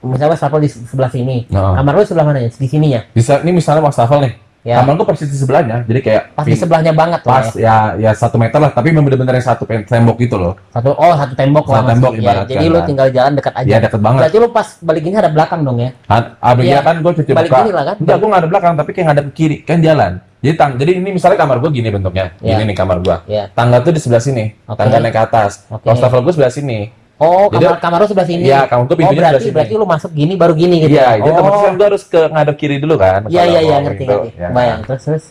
misalnya 0.00 0.32
wastafel 0.32 0.58
di 0.58 0.68
sebelah 0.68 1.08
sini. 1.08 1.36
Nah, 1.48 1.74
Kamar 1.74 1.92
lu 1.92 2.02
sebelah 2.02 2.26
mana 2.26 2.38
ya? 2.38 2.48
Di 2.48 2.66
sininya. 2.66 3.00
bisa 3.10 3.40
ini 3.40 3.50
misalnya 3.52 3.82
wastafel 3.82 4.20
nih 4.20 4.34
Ya. 4.66 4.82
kamar 4.82 4.98
gue 4.98 5.06
persis 5.06 5.30
di 5.30 5.38
sebelahnya 5.38 5.86
jadi 5.86 6.00
kayak 6.02 6.22
Pas 6.34 6.42
di 6.42 6.50
ping- 6.50 6.60
sebelahnya 6.60 6.90
banget 6.92 7.22
lah 7.22 7.30
pas 7.30 7.46
ya. 7.54 7.94
ya 7.94 8.10
ya 8.10 8.12
satu 8.12 8.36
meter 8.36 8.58
lah 8.58 8.68
tapi 8.68 8.90
memang 8.90 9.06
bener-bener 9.06 9.38
yang 9.38 9.46
satu 9.46 9.64
tembok 9.64 10.18
gitu 10.18 10.34
loh 10.36 10.58
Satu 10.68 10.92
oh 10.92 11.14
satu 11.14 11.32
tembok 11.32 11.64
Satu 11.64 11.72
lah. 11.72 11.82
tembok 11.88 12.10
maksudnya. 12.10 12.26
ibaratkan 12.26 12.52
Jadi 12.52 12.66
lu 12.66 12.78
tinggal 12.82 13.08
jalan 13.08 13.32
dekat 13.32 13.54
aja. 13.54 13.68
ya 13.70 13.78
deket 13.78 14.00
banget 14.02 14.20
Berarti 14.20 14.36
lu 14.36 14.48
pas 14.50 14.68
balik 14.82 15.02
ini 15.04 15.16
ada 15.16 15.30
belakang 15.30 15.60
dong 15.62 15.78
ya? 15.78 15.90
Kan, 16.04 16.22
abis 16.36 16.62
Iya. 16.66 16.78
kan 16.82 16.96
gue 16.98 17.12
cuci 17.14 17.30
Balik 17.32 17.48
muka 17.48 17.58
gini 17.62 17.72
lah 17.72 17.84
kan? 17.86 17.96
enggak 17.96 18.16
gue 18.18 18.28
nggak 18.28 18.42
ada 18.42 18.50
belakang 18.50 18.72
tapi 18.74 18.90
kayak 18.90 19.04
nggak 19.06 19.16
ada 19.16 19.24
ke 19.24 19.32
kiri 19.32 19.56
kan 19.62 19.78
jalan 19.80 20.12
Jadi 20.38 20.54
tang, 20.54 20.72
jadi 20.74 20.90
ini 20.92 21.10
misalnya 21.12 21.34
kamar 21.36 21.58
gua 21.58 21.66
gini 21.68 21.88
bentuknya. 21.88 22.30
Ya. 22.38 22.54
Gini 22.54 22.70
nih 22.70 22.76
kamar 22.76 22.98
gua. 23.00 23.26
Ya. 23.26 23.50
Tangga 23.50 23.82
tuh 23.82 23.90
di 23.90 23.98
sebelah 23.98 24.20
sini. 24.20 24.54
Oke. 24.64 24.78
Tangga 24.78 25.00
naik 25.00 25.10
ke 25.10 25.18
atas. 25.20 25.66
Oke. 25.66 25.82
Wastafel 25.82 26.20
gua 26.20 26.30
sebelah 26.30 26.52
sini. 26.52 26.94
Oh, 27.18 27.50
Jadi- 27.50 27.66
kamar 27.66 27.78
kamar 27.82 27.98
lu 27.98 28.06
sebelah 28.06 28.28
sini. 28.30 28.42
Iya, 28.46 28.70
kamar 28.70 28.86
gua 28.86 28.94
Oh, 28.94 28.98
pintunya 29.02 29.18
berarti 29.18 29.26
sebelah 29.26 29.42
sini. 29.42 29.54
berarti 29.58 29.74
lu 29.74 29.86
masuk 29.90 30.10
gini 30.14 30.32
baru 30.38 30.52
gini 30.54 30.74
gitu. 30.86 30.94
Iya, 30.94 31.02
ya? 31.02 31.10
jadi 31.18 31.26
oh. 31.26 31.34
otomatis 31.34 31.60
kan 31.60 31.74
gua 31.74 31.86
harus 31.90 32.02
ke 32.06 32.20
ngadep 32.30 32.56
kiri 32.56 32.76
dulu 32.78 32.94
kan. 32.94 33.20
Iya 33.26 33.42
iya 33.42 33.60
iya 33.66 33.76
ngerti 33.82 34.02
gitu. 34.06 34.14
ngerti. 34.22 34.30
Ya. 34.38 34.48
Bayang 34.54 34.80
terus 34.86 35.02
terus. 35.02 35.24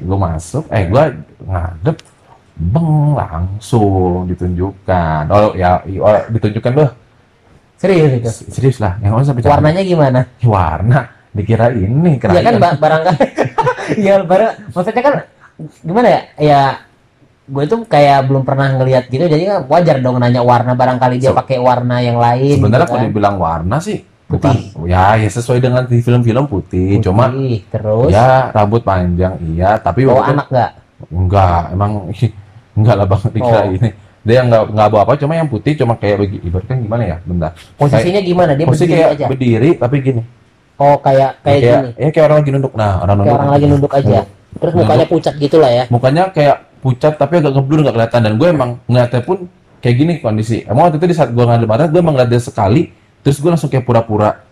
Gua 0.00 0.18
masuk, 0.18 0.64
eh 0.72 0.84
gua 0.88 1.04
ngadep 1.44 1.96
beng 2.56 2.90
langsung 3.12 4.24
ditunjukkan. 4.24 5.22
Oh 5.28 5.52
ya, 5.52 5.84
oh, 5.84 6.20
ditunjukkan 6.32 6.72
loh. 6.72 6.90
Serius 7.76 8.10
itu. 8.16 8.30
Serius 8.48 8.80
lah, 8.80 8.96
yang 9.04 9.20
usah 9.20 9.36
bicara. 9.36 9.60
Warnanya 9.60 9.84
gimana? 9.84 10.20
warna 10.40 11.12
dikira 11.36 11.68
ini 11.68 12.16
Iya 12.16 12.40
kan 12.40 12.56
ba- 12.56 12.80
barangkali. 12.80 13.18
Iya 14.02 14.24
barang 14.24 14.72
maksudnya 14.72 15.02
kan 15.04 15.14
gimana 15.84 16.08
ya? 16.08 16.20
Ya 16.40 16.62
gue 17.46 17.64
tuh 17.64 17.80
kayak 17.84 18.26
belum 18.26 18.42
pernah 18.42 18.68
ngelihat 18.72 19.06
gitu 19.06 19.22
jadi 19.22 19.42
kan 19.46 19.58
wajar 19.66 19.96
dong 19.98 20.18
nanya 20.18 20.42
warna 20.42 20.72
barangkali 20.72 21.16
dia 21.16 21.30
Se- 21.30 21.36
pakai 21.36 21.56
warna 21.56 21.98
yang 21.98 22.16
lain 22.16 22.58
Sebenarnya 22.58 22.82
gitu 22.82 22.90
kalau 22.90 23.00
kan. 23.00 23.06
dibilang 23.06 23.36
warna 23.36 23.76
sih 23.78 24.02
Putih. 24.26 24.74
bukan 24.74 24.84
ya 24.84 25.14
ya 25.14 25.28
sesuai 25.28 25.58
dengan 25.60 25.86
di 25.86 26.02
film-film 26.02 26.44
putih, 26.44 26.98
cuma 26.98 27.30
Putih, 27.30 27.62
terus 27.68 28.10
ya 28.10 28.50
rambut 28.50 28.82
panjang 28.82 29.38
iya, 29.46 29.78
tapi 29.78 30.02
bawa 30.02 30.18
waktu 30.18 30.26
itu- 30.26 30.34
anak 30.34 30.46
nggak? 30.48 30.70
enggak, 31.08 31.62
emang 31.70 31.90
enggak 32.76 32.94
lah 32.96 33.06
bang 33.06 33.22
dikira 33.30 33.60
Oh. 33.60 33.70
ini. 33.70 33.88
Dia 34.20 34.42
enggak 34.42 34.62
enggak 34.66 34.88
bawa 34.90 35.02
apa, 35.06 35.12
cuma 35.14 35.32
yang 35.32 35.46
putih 35.46 35.72
cuma 35.76 35.94
kayak 35.94 36.16
begi 36.18 36.38
ibaratkan 36.42 36.76
gimana 36.76 37.02
ya, 37.06 37.16
bentar. 37.22 37.54
Posisinya 37.78 38.18
gimana? 38.20 38.52
Dia 38.52 38.66
Posisi 38.66 38.82
berdiri 38.82 38.98
kayak 38.98 39.14
aja. 39.14 39.26
berdiri 39.30 39.70
tapi 39.78 39.96
gini. 40.02 40.22
Oh 40.76 40.96
kayak 40.98 41.30
kayak 41.40 41.60
gini. 41.62 41.88
ya 41.94 42.08
kayak 42.10 42.24
orang 42.26 42.38
lagi 42.42 42.50
nunduk. 42.50 42.72
Nah, 42.74 42.92
orang 42.98 43.14
Kayak 43.14 43.14
nunduk. 43.22 43.36
orang 43.38 43.50
lagi 43.54 43.66
nunduk 43.70 43.92
aja. 43.94 44.18
Terus 44.56 44.72
mukanya 44.74 45.06
pucat 45.06 45.34
gitu 45.36 45.56
lah 45.56 45.70
ya. 45.70 45.84
Mukanya 45.86 46.22
kayak 46.28 46.56
pucat 46.86 47.18
tapi 47.18 47.42
agak 47.42 47.50
ngeblur 47.50 47.82
nggak 47.82 47.94
kelihatan 47.94 48.20
dan 48.22 48.32
gue 48.36 48.48
emang 48.48 48.70
ngeliatnya 48.86 49.20
pun 49.20 49.50
kayak 49.76 49.96
gini 49.96 50.12
kondisi. 50.16 50.62
Emang 50.62 50.86
waktu 50.86 50.96
itu 50.96 51.06
di 51.06 51.16
saat 51.16 51.30
gue 51.30 51.42
ngadep 51.42 51.66
barat 51.66 51.90
gue 51.90 51.98
emang 51.98 52.14
ngeliat 52.14 52.30
dia 52.30 52.38
sekali, 52.38 52.94
terus 53.20 53.36
gue 53.36 53.50
langsung 53.50 53.66
kayak 53.66 53.82
pura-pura 53.82 54.46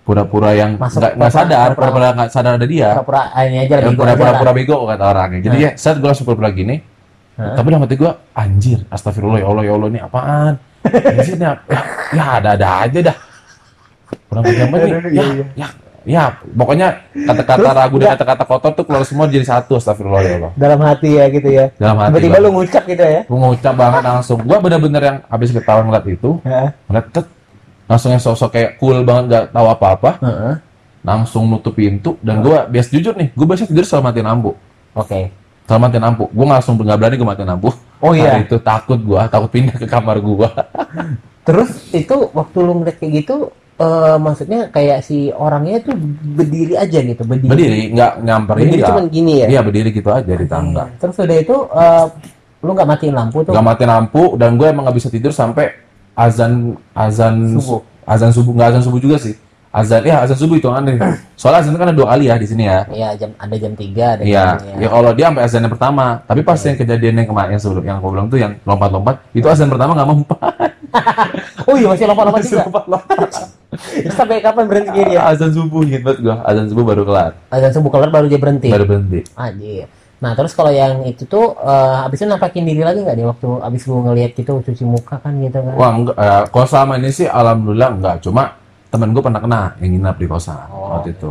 pura-pura 0.00 0.50
yang 0.50 0.74
nggak 0.74 0.90
pura-pura- 0.90 1.30
sadar, 1.30 1.68
pura-pura- 1.70 1.78
pura-pura 1.94 2.08
nggak 2.18 2.28
sadar 2.28 2.52
ada 2.58 2.66
dia. 2.66 2.90
Pura-pura 2.92 3.22
ini 3.40 3.56
aja 3.60 3.74
pura-pura 3.86 4.32
pura 4.34 4.50
bego 4.52 4.76
kata 4.84 5.04
orangnya. 5.06 5.40
Jadi 5.40 5.56
ya 5.60 5.70
saat 5.76 5.96
gue 5.96 6.08
langsung 6.08 6.26
pura-pura 6.26 6.50
gini, 6.50 6.82
tapi 7.36 7.66
dalam 7.70 7.86
hati 7.86 7.94
gue 7.94 8.10
anjir, 8.34 8.82
astagfirullah 8.88 9.38
ya 9.38 9.46
Allah 9.46 9.62
ya 9.62 9.72
Allah 9.78 9.88
ini 9.88 10.00
apaan? 10.00 10.54
Anjir 10.82 11.34
ini 11.38 11.46
apa? 11.46 11.62
ya, 12.10 12.24
ada-ada 12.36 12.68
aja 12.82 12.98
dah. 13.06 13.16
Kurang 14.26 14.42
pegang 14.48 14.68
banget 14.68 14.82
nih. 14.82 15.14
Ya, 15.14 15.24
ya, 15.54 15.68
ya, 16.08 16.40
pokoknya 16.42 17.04
kata-kata 17.12 17.68
ragu 17.76 17.96
dan 18.00 18.16
kata-kata 18.16 18.44
kotor 18.48 18.70
tuh 18.72 18.84
keluar 18.88 19.04
semua 19.04 19.28
jadi 19.28 19.44
satu 19.44 19.76
astagfirullah 19.76 20.22
ya 20.24 20.34
Allah. 20.40 20.52
Dalam 20.56 20.80
hati 20.80 21.08
ya 21.20 21.24
gitu 21.28 21.48
ya. 21.48 21.68
Dalam 21.76 21.96
hati 22.00 22.10
Tiba-tiba 22.16 22.36
gua. 22.38 22.44
lu 22.44 22.50
ngucap 22.56 22.82
gitu 22.88 23.04
ya. 23.04 23.20
Gue 23.28 23.38
ngucap 23.38 23.74
banget 23.76 24.02
langsung. 24.04 24.38
Gue 24.40 24.58
bener-bener 24.60 25.02
yang 25.02 25.18
habis 25.28 25.48
ketawa 25.52 25.80
ngeliat 25.84 26.06
itu, 26.08 26.30
Heeh. 26.42 26.68
ngeliat 26.88 27.06
tet, 27.12 27.26
langsung 27.84 28.10
yang 28.14 28.22
sosok 28.22 28.50
kayak 28.54 28.70
cool 28.78 29.02
banget 29.04 29.24
gak 29.28 29.44
tahu 29.52 29.66
apa-apa, 29.68 30.10
Heeh. 30.24 30.54
langsung 31.00 31.48
nutup 31.48 31.72
pintu 31.72 32.20
dan 32.20 32.44
gue 32.44 32.56
bias 32.68 32.88
jujur 32.88 33.16
nih, 33.16 33.32
gue 33.32 33.46
biasa 33.48 33.64
tidur 33.64 33.84
selalu 33.88 34.04
matiin 34.12 34.26
lampu, 34.28 34.50
Oke. 34.92 35.32
selalu 35.64 35.80
matiin 35.86 36.04
lampu. 36.04 36.24
Gue 36.28 36.46
langsung 36.48 36.74
nggak 36.76 36.98
berani 36.98 37.14
gue 37.16 37.28
matiin 37.28 37.48
lampu. 37.48 37.68
Oh 38.00 38.16
iya. 38.16 38.36
Hari 38.40 38.48
itu 38.48 38.56
takut 38.60 38.96
gue, 38.96 39.20
takut 39.28 39.50
pindah 39.52 39.76
ke 39.76 39.84
kamar 39.84 40.16
gue. 40.20 40.48
Terus 41.40 41.70
itu 41.92 42.16
waktu 42.36 42.56
lu 42.60 42.72
ngeliat 42.80 42.96
kayak 43.00 43.12
gitu 43.24 43.48
eh 43.80 44.16
maksudnya 44.16 44.68
kayak 44.68 45.00
si 45.00 45.32
orangnya 45.32 45.80
tuh 45.80 45.96
berdiri 46.36 46.76
aja 46.76 47.00
gitu, 47.00 47.24
berdiri. 47.24 47.48
berdiri, 47.48 47.80
nggak 47.90 48.12
nyamperin 48.20 48.60
Berdiri 48.60 48.76
nggak. 48.76 48.88
cuman 48.92 49.04
gini 49.08 49.32
ya. 49.40 49.46
Iya 49.48 49.60
berdiri 49.64 49.88
gitu 49.88 50.10
aja 50.12 50.32
di 50.32 50.44
tangga. 50.44 50.84
Terus 51.00 51.16
udah 51.16 51.38
itu 51.38 51.56
eh, 51.66 52.06
lu 52.60 52.70
nggak 52.70 52.88
matiin 52.88 53.14
lampu 53.16 53.38
tuh. 53.40 53.52
Nggak 53.56 53.66
matiin 53.66 53.88
lampu 53.88 54.22
dan 54.36 54.50
gue 54.54 54.66
emang 54.68 54.84
nggak 54.84 54.96
bisa 54.96 55.08
tidur 55.08 55.32
sampai 55.32 55.72
azan 56.12 56.76
azan 56.92 57.56
Subuh. 57.56 57.80
azan 58.04 58.30
subuh 58.30 58.52
nggak 58.52 58.68
azan 58.68 58.82
subuh 58.84 59.00
juga 59.00 59.16
sih. 59.16 59.32
Azan 59.70 60.02
ya 60.02 60.20
azan 60.20 60.34
subuh 60.36 60.58
itu 60.58 60.68
aneh. 60.68 60.98
Soalnya 61.32 61.64
azan 61.64 61.72
itu 61.72 61.78
kan 61.78 61.88
ada 61.88 61.96
dua 61.96 62.08
kali 62.12 62.26
ya 62.26 62.36
di 62.36 62.44
sini 62.44 62.66
ya. 62.66 62.84
Iya, 62.90 63.08
jam 63.16 63.30
ada 63.38 63.54
jam 63.54 63.72
3 63.72 63.86
ada 63.86 64.20
Iya, 64.20 64.46
jam 64.58 64.76
ya 64.76 64.88
kalau 64.90 65.10
dia 65.14 65.24
sampai 65.30 65.42
azan 65.46 65.60
yang 65.62 65.72
pertama, 65.72 66.04
tapi 66.26 66.40
pas 66.42 66.58
yang 66.58 66.76
kejadian 66.76 67.14
yang 67.16 67.28
kemarin 67.30 67.50
yang 67.56 67.62
sebelum 67.62 67.84
yang 67.86 67.96
aku 67.96 68.08
bilang 68.10 68.26
tuh 68.26 68.36
yang 68.36 68.52
lompat-lompat, 68.66 69.14
itu 69.32 69.46
azan 69.46 69.70
pertama 69.70 69.94
nggak 69.96 70.08
mempan. 70.10 70.52
Oh 71.70 71.76
iya 71.76 71.86
masih 71.88 72.04
lompat-lompat 72.04 72.42
juga. 72.42 72.62
lompat-lompat. 72.66 73.18
Sampai 74.10 74.42
kapan 74.42 74.64
berhenti 74.66 75.00
dia? 75.06 75.20
azan 75.22 75.50
subuh 75.50 75.80
inget 75.80 76.02
banget 76.02 76.18
gua, 76.20 76.36
azan 76.42 76.66
subuh 76.66 76.82
baru 76.84 77.02
kelar, 77.04 77.32
Azan 77.48 77.70
subuh 77.70 77.88
kelar 77.88 78.10
baru 78.10 78.26
dia 78.26 78.36
berhenti. 78.36 78.66
baru 78.66 78.84
berhenti. 78.84 79.22
Anjir. 79.32 79.86
Nah, 80.20 80.36
terus 80.36 80.52
kalau 80.52 80.68
yang 80.68 81.00
itu 81.02 81.24
tuh 81.24 81.56
eh 81.56 81.96
habis 81.96 82.20
itu 82.20 82.28
nampakin 82.28 82.60
diri 82.62 82.82
lagi 82.82 83.00
nggak 83.00 83.16
dia 83.16 83.24
waktu 83.24 83.48
habis 83.56 83.82
lu 83.86 84.02
ngelihat 84.02 84.34
gitu 84.34 84.60
cuci 84.60 84.84
muka 84.84 85.16
kan 85.16 85.32
gitu 85.38 85.56
kan? 85.56 85.74
Wah, 85.74 85.90
enggak, 85.94 86.14
eh, 86.14 86.42
kalau 86.50 86.66
selama 86.66 86.92
ini 86.98 87.08
sih 87.08 87.24
alhamdulillah 87.24 87.88
enggak, 87.90 88.14
cuma 88.20 88.52
temen 88.90 89.14
gue 89.14 89.22
pernah 89.22 89.40
kena 89.40 89.62
yang 89.78 89.90
nginap 89.94 90.16
di 90.18 90.26
kosan 90.26 90.60
Oh. 90.68 90.98
waktu 90.98 91.14
itu. 91.14 91.30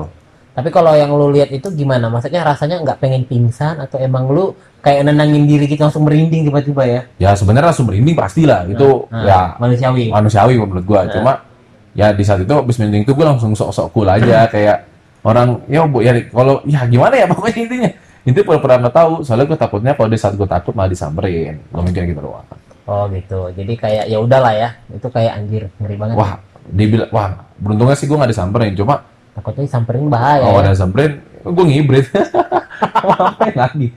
Tapi 0.49 0.69
kalau 0.71 0.91
yang 0.91 1.11
lu 1.11 1.29
lihat 1.29 1.51
itu 1.51 1.69
gimana? 1.69 2.09
Maksudnya 2.09 2.41
rasanya 2.41 2.81
nggak 2.81 2.97
pengen 2.97 3.23
pingsan 3.23 3.77
atau 3.77 3.95
emang 3.95 4.25
lu 4.25 4.55
kayak 4.79 5.01
nenangin 5.03 5.43
diri 5.43 5.65
gitu 5.65 5.79
langsung 5.79 6.03
merinding 6.03 6.45
tiba-tiba 6.45 6.83
ya? 6.83 7.01
Ya 7.17 7.31
sebenarnya 7.33 7.69
langsung 7.69 7.85
merinding 7.85 8.13
pastilah, 8.13 8.63
itu 8.65 9.05
Nah, 9.07 9.23
ya 9.23 9.39
manusiawi. 9.57 10.09
manusiawi 10.09 10.53
menurut 10.55 10.83
gua. 10.83 11.03
Cuma 11.05 11.43
ya 11.91 12.09
di 12.09 12.21
saat 12.21 12.39
itu 12.39 12.49
habis 12.49 12.75
merinding 12.75 13.03
itu 13.03 13.11
gua 13.11 13.31
langsung 13.31 13.51
sok-sok 13.51 13.91
cool 13.91 14.07
aja 14.07 14.45
kayak 14.53 14.87
orang 15.19 15.59
ya 15.65 15.83
bu 15.83 15.99
ya 15.99 16.15
kalau 16.25 16.63
ya 16.63 16.85
gimana 16.85 17.11
ya 17.13 17.25
pokoknya 17.25 17.59
intinya 17.59 17.89
itu 18.21 18.39
pura-pura 18.39 18.77
nggak 18.77 18.93
tahu 18.93 19.11
soalnya 19.19 19.45
gue 19.45 19.57
takutnya 19.57 19.91
kalau 19.91 20.07
di 20.07 20.15
saat 20.15 20.35
gue 20.35 20.45
takut 20.45 20.71
malah 20.71 20.87
disamperin 20.87 21.59
gue 21.59 21.81
mikir 21.81 22.03
gitu 22.05 22.21
doang 22.21 22.45
Oh 22.83 23.05
gitu. 23.07 23.51
Jadi 23.51 23.73
kayak 23.75 24.05
ya 24.05 24.17
udahlah 24.17 24.49
ya. 24.51 24.69
Itu 24.89 25.07
kayak 25.07 25.33
anjir 25.35 25.69
ngeri 25.77 25.93
banget. 25.93 26.15
wah 26.15 26.31
dibilang 26.65 27.09
wah 27.09 27.29
beruntungnya 27.55 27.93
sih 27.93 28.05
gue 28.05 28.15
nggak 28.15 28.31
disamperin 28.31 28.73
cuma 28.73 29.05
Takutnya 29.33 29.63
disamperin 29.65 30.05
bahaya. 30.07 30.41
kalau 30.41 30.55
ya. 30.55 30.63
ada 30.63 30.71
disamperin 30.71 31.11
gue 31.39 31.65
ngibrit 31.65 32.05
ngapain 33.05 33.55
lagi 33.55 33.87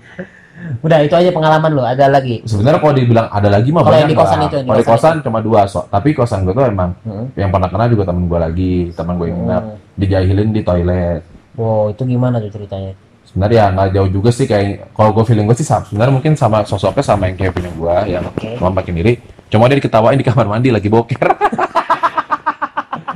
Udah 0.79 0.99
itu 0.99 1.13
aja 1.13 1.29
pengalaman 1.29 1.71
lu. 1.71 1.83
Ada 1.83 2.09
lagi. 2.09 2.41
sebenarnya 2.43 2.79
kalau 2.79 2.95
dibilang 2.95 3.27
ada 3.27 3.49
lagi 3.49 3.69
mah 3.69 3.81
Kalau 3.81 3.93
banyak 3.93 4.09
di 4.09 4.17
kosan 4.17 4.39
lah. 4.39 4.47
itu, 4.47 4.57
kalau 4.61 4.79
di 4.79 4.87
kosan 4.87 5.15
cuma 5.21 5.39
dua 5.39 5.61
sok 5.65 5.85
tapi 5.89 6.09
kosan 6.13 6.39
gue 6.43 6.53
tuh 6.53 6.65
emang 6.65 6.91
Hmm. 7.03 7.27
yang 7.35 7.49
pernah 7.49 7.69
kena 7.69 7.85
juga 7.87 8.03
temen 8.05 8.25
gue 8.25 8.39
lagi 8.39 8.73
temen 8.91 9.15
gue 9.15 9.27
yang 9.27 9.41
Hmm. 9.43 9.75
dijahilin 9.95 10.51
di 10.51 10.63
toilet 10.63 11.21
Wow 11.53 11.91
itu 11.91 12.03
gimana 12.07 12.39
tuh 12.39 12.49
ceritanya? 12.51 12.97
sebenarnya 13.23 13.57
ya 13.59 13.67
nggak 13.71 13.89
jauh 13.93 14.11
juga 14.11 14.29
sih 14.29 14.45
kayak 14.45 14.93
kalau 14.93 15.11
gue 15.11 15.25
feeling 15.25 15.45
gue 15.45 15.55
sih 15.55 15.65
sama 15.65 15.85
sebenarnya 15.85 16.13
mungkin 16.13 16.33
sama 16.35 16.59
sosoknya 16.63 17.01
sama 17.01 17.27
yang 17.27 17.37
kayak 17.39 17.53
punya 17.53 17.71
gue 17.71 17.97
yang 18.11 18.25
Oke. 18.27 18.57
cuma 18.57 18.69
makin 18.71 18.93
diri 18.95 19.13
cuma 19.49 19.65
dia 19.67 19.77
diketawain 19.79 20.15
di 20.15 20.23
kamar 20.23 20.45
mandi 20.47 20.69
lagi 20.69 20.87
boker 20.87 21.29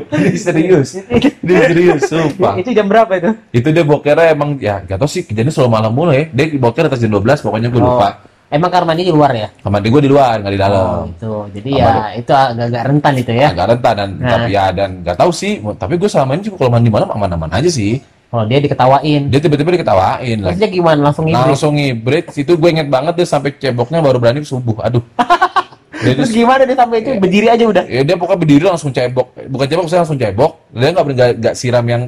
serius 0.09 0.88
ini 0.97 1.19
serius 1.37 2.01
sumpah 2.05 2.55
Itu 2.57 2.71
jam 2.71 2.87
berapa 2.87 3.12
itu? 3.12 3.31
itu 3.53 3.69
dia 3.69 3.83
bokernya 3.83 4.31
emang 4.31 4.57
ya 4.57 4.81
gak 4.81 4.97
tau 4.97 5.07
sih 5.07 5.23
kejadian 5.23 5.51
selalu 5.51 5.71
malam 5.73 5.90
mulu 5.90 6.11
ya 6.11 6.27
dia 6.27 6.47
boker 6.55 6.87
atas 6.87 6.99
jam 6.99 7.11
12 7.11 7.23
pokoknya 7.40 7.69
gue 7.69 7.79
lupa 7.79 8.11
Emang 8.47 8.71
kamar 8.71 8.87
mandi 8.87 9.03
di 9.03 9.11
luar 9.11 9.35
ya? 9.35 9.49
kamar 9.57 9.73
mandi 9.75 9.88
gue 9.88 9.99
di 10.01 10.07
luar 10.07 10.38
nggak 10.38 10.53
di 10.53 10.61
dalam 10.61 10.87
Oh, 10.87 11.05
itu. 11.05 11.33
Jadi 11.53 11.71
ya 11.73 11.90
itu 12.14 12.31
agak-agak 12.31 12.83
rentan 12.87 13.14
itu 13.16 13.33
ya. 13.33 13.47
agak 13.51 13.66
rentan 13.69 13.95
dan 13.97 14.11
Nah. 14.16 14.31
tapi 14.31 14.51
ya 14.53 14.64
dan 14.71 14.90
nggak 15.03 15.16
tahu 15.16 15.31
sih 15.31 15.53
tapi 15.75 15.95
gue 15.97 16.07
selama 16.07 16.31
ini 16.33 16.42
juga 16.45 16.57
kalau 16.57 16.71
mandi 16.71 16.87
malam 16.87 17.11
aman-aman 17.11 17.51
aja 17.53 17.66
sih 17.66 17.99
Kalau 18.27 18.42
dia 18.45 18.59
diketawain. 18.59 19.23
dia 19.27 19.40
tiba-tiba 19.40 19.71
diketawain 19.73 20.38
dia 20.55 20.69
gimana? 20.69 21.11
Langsung 21.11 21.27
ngibrit. 21.27 21.42
langsung 21.45 21.73
ngibrit 21.75 22.27
itu 22.33 22.53
gue 22.53 22.69
inget 22.71 22.87
banget 22.87 23.14
dia 23.14 23.27
sampai 23.27 23.51
ceboknya 23.53 23.99
baru 23.99 24.19
berani 24.19 24.42
subuh 24.42 24.79
aduh 24.81 25.03
dia, 26.05 26.13
Terus 26.17 26.33
gimana 26.33 26.63
dia 26.69 26.77
sampai 26.77 26.99
itu? 27.01 27.11
Berdiri 27.17 27.47
aja 27.49 27.65
udah. 27.65 27.85
ya, 27.89 28.03
dia 28.05 28.17
pokoknya 28.19 28.41
berdiri 28.41 28.65
langsung 28.67 28.91
cebok. 28.93 29.33
Bukan 29.49 29.67
cebok 29.69 29.87
saya 29.89 30.01
langsung 30.05 30.19
cebok. 30.21 30.53
Dia 30.75 30.91
nggak 30.93 31.05
nggak 31.17 31.31
nggak 31.41 31.55
siram 31.57 31.87
yang 31.89 32.03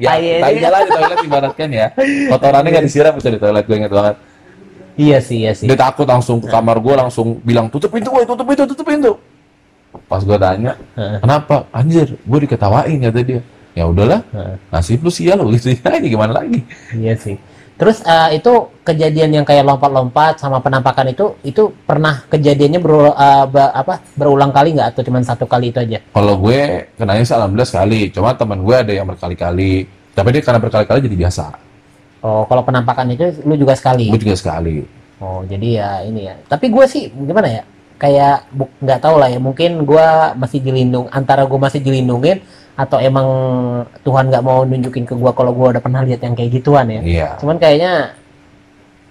ya 0.00 0.16
Tai 0.16 0.24
tai 0.40 0.54
jalan 0.56 0.80
di 0.82 0.90
toilet 0.90 1.18
ibaratkan 1.28 1.68
ya. 1.68 1.86
Kotorannya 2.32 2.70
nggak 2.72 2.86
disiram 2.88 3.12
bisa 3.16 3.28
di 3.28 3.40
toilet 3.40 3.64
gue 3.68 3.76
inget 3.76 3.92
banget. 3.92 4.16
Iya 4.92 5.18
sih, 5.24 5.40
iya 5.40 5.52
sih. 5.56 5.64
dia 5.64 5.76
takut 5.76 6.04
langsung 6.04 6.36
ke 6.36 6.52
kamar 6.52 6.76
gue 6.76 6.94
langsung 6.96 7.40
bilang 7.40 7.72
tutup 7.72 7.88
pintu 7.88 8.12
woi 8.12 8.28
tutup 8.28 8.44
pintu 8.44 8.64
tutup 8.68 8.84
pintu. 8.84 9.12
Pas 10.08 10.20
gue 10.24 10.36
tanya 10.36 10.76
kenapa? 10.96 11.68
Anjir 11.72 12.16
gue 12.16 12.38
diketawain 12.44 13.00
kata 13.00 13.20
dia. 13.24 13.40
Ya 13.72 13.88
udahlah 13.88 14.20
nasib 14.68 15.00
lu 15.00 15.08
sial 15.08 15.40
lu 15.40 15.56
gitu 15.56 15.72
ya 15.72 15.96
ini 15.96 16.12
gimana 16.12 16.44
lagi. 16.44 16.60
Iya 16.92 17.16
sih. 17.16 17.36
Terus 17.72 17.98
eh, 18.04 18.38
itu 18.38 18.52
kejadian 18.82 19.30
yang 19.32 19.44
kayak 19.44 19.64
lompat-lompat 19.64 20.38
sama 20.38 20.62
penampakan 20.62 21.10
itu 21.10 21.34
itu 21.42 21.72
pernah 21.82 22.22
kejadiannya 22.26 22.78
beru- 22.78 23.10
eh, 23.10 23.44
be- 23.48 23.72
apa 23.74 23.98
berulang 24.14 24.50
kali 24.50 24.76
nggak 24.76 24.94
atau 24.94 25.02
cuma 25.02 25.18
satu 25.20 25.46
kali 25.46 25.70
itu 25.70 25.78
aja? 25.78 25.98
kalau 26.10 26.38
gue 26.38 26.60
kenanya 26.94 27.22
sih 27.22 27.34
alhamdulillah 27.34 27.66
sekali 27.66 28.00
cuma 28.10 28.34
teman 28.34 28.60
gue 28.60 28.76
ada 28.76 28.92
yang 28.92 29.06
berkali-kali 29.06 29.86
tapi 30.12 30.28
dia 30.30 30.42
karena 30.42 30.60
berkali-kali 30.60 31.00
jadi 31.02 31.16
biasa 31.18 31.46
Oh, 32.22 32.46
kalau 32.46 32.62
penampakan 32.62 33.10
itu 33.10 33.34
lu 33.42 33.58
juga 33.58 33.74
sekali. 33.74 34.06
gue 34.06 34.20
juga 34.20 34.38
sekali 34.38 34.86
Oh, 35.18 35.42
jadi 35.42 35.68
ya 35.78 35.90
ini 36.02 36.26
ya. 36.26 36.34
Tapi 36.46 36.66
gue 36.66 36.82
sih 36.86 37.06
gimana 37.08 37.46
ya? 37.46 37.62
Kayak 37.94 38.50
nggak 38.82 38.98
tahu 38.98 39.22
lah 39.22 39.30
ya. 39.30 39.38
Mungkin 39.38 39.86
gue 39.86 40.06
masih 40.34 40.58
dilindung 40.58 41.06
antara 41.10 41.46
gue 41.46 41.54
masih 41.54 41.78
dilindungin 41.78 42.42
atau 42.72 42.96
emang 42.98 43.26
Tuhan 44.00 44.26
nggak 44.26 44.40
mau 44.40 44.64
nunjukin 44.64 45.04
ke 45.04 45.12
gua 45.12 45.30
kalau 45.30 45.52
gua 45.52 45.70
udah 45.70 45.82
pernah 45.82 46.00
lihat 46.00 46.20
yang 46.20 46.32
kayak 46.32 46.50
gituan 46.54 46.88
ya 46.88 47.00
Iya. 47.00 47.28
cuman 47.36 47.56
kayaknya 47.56 48.16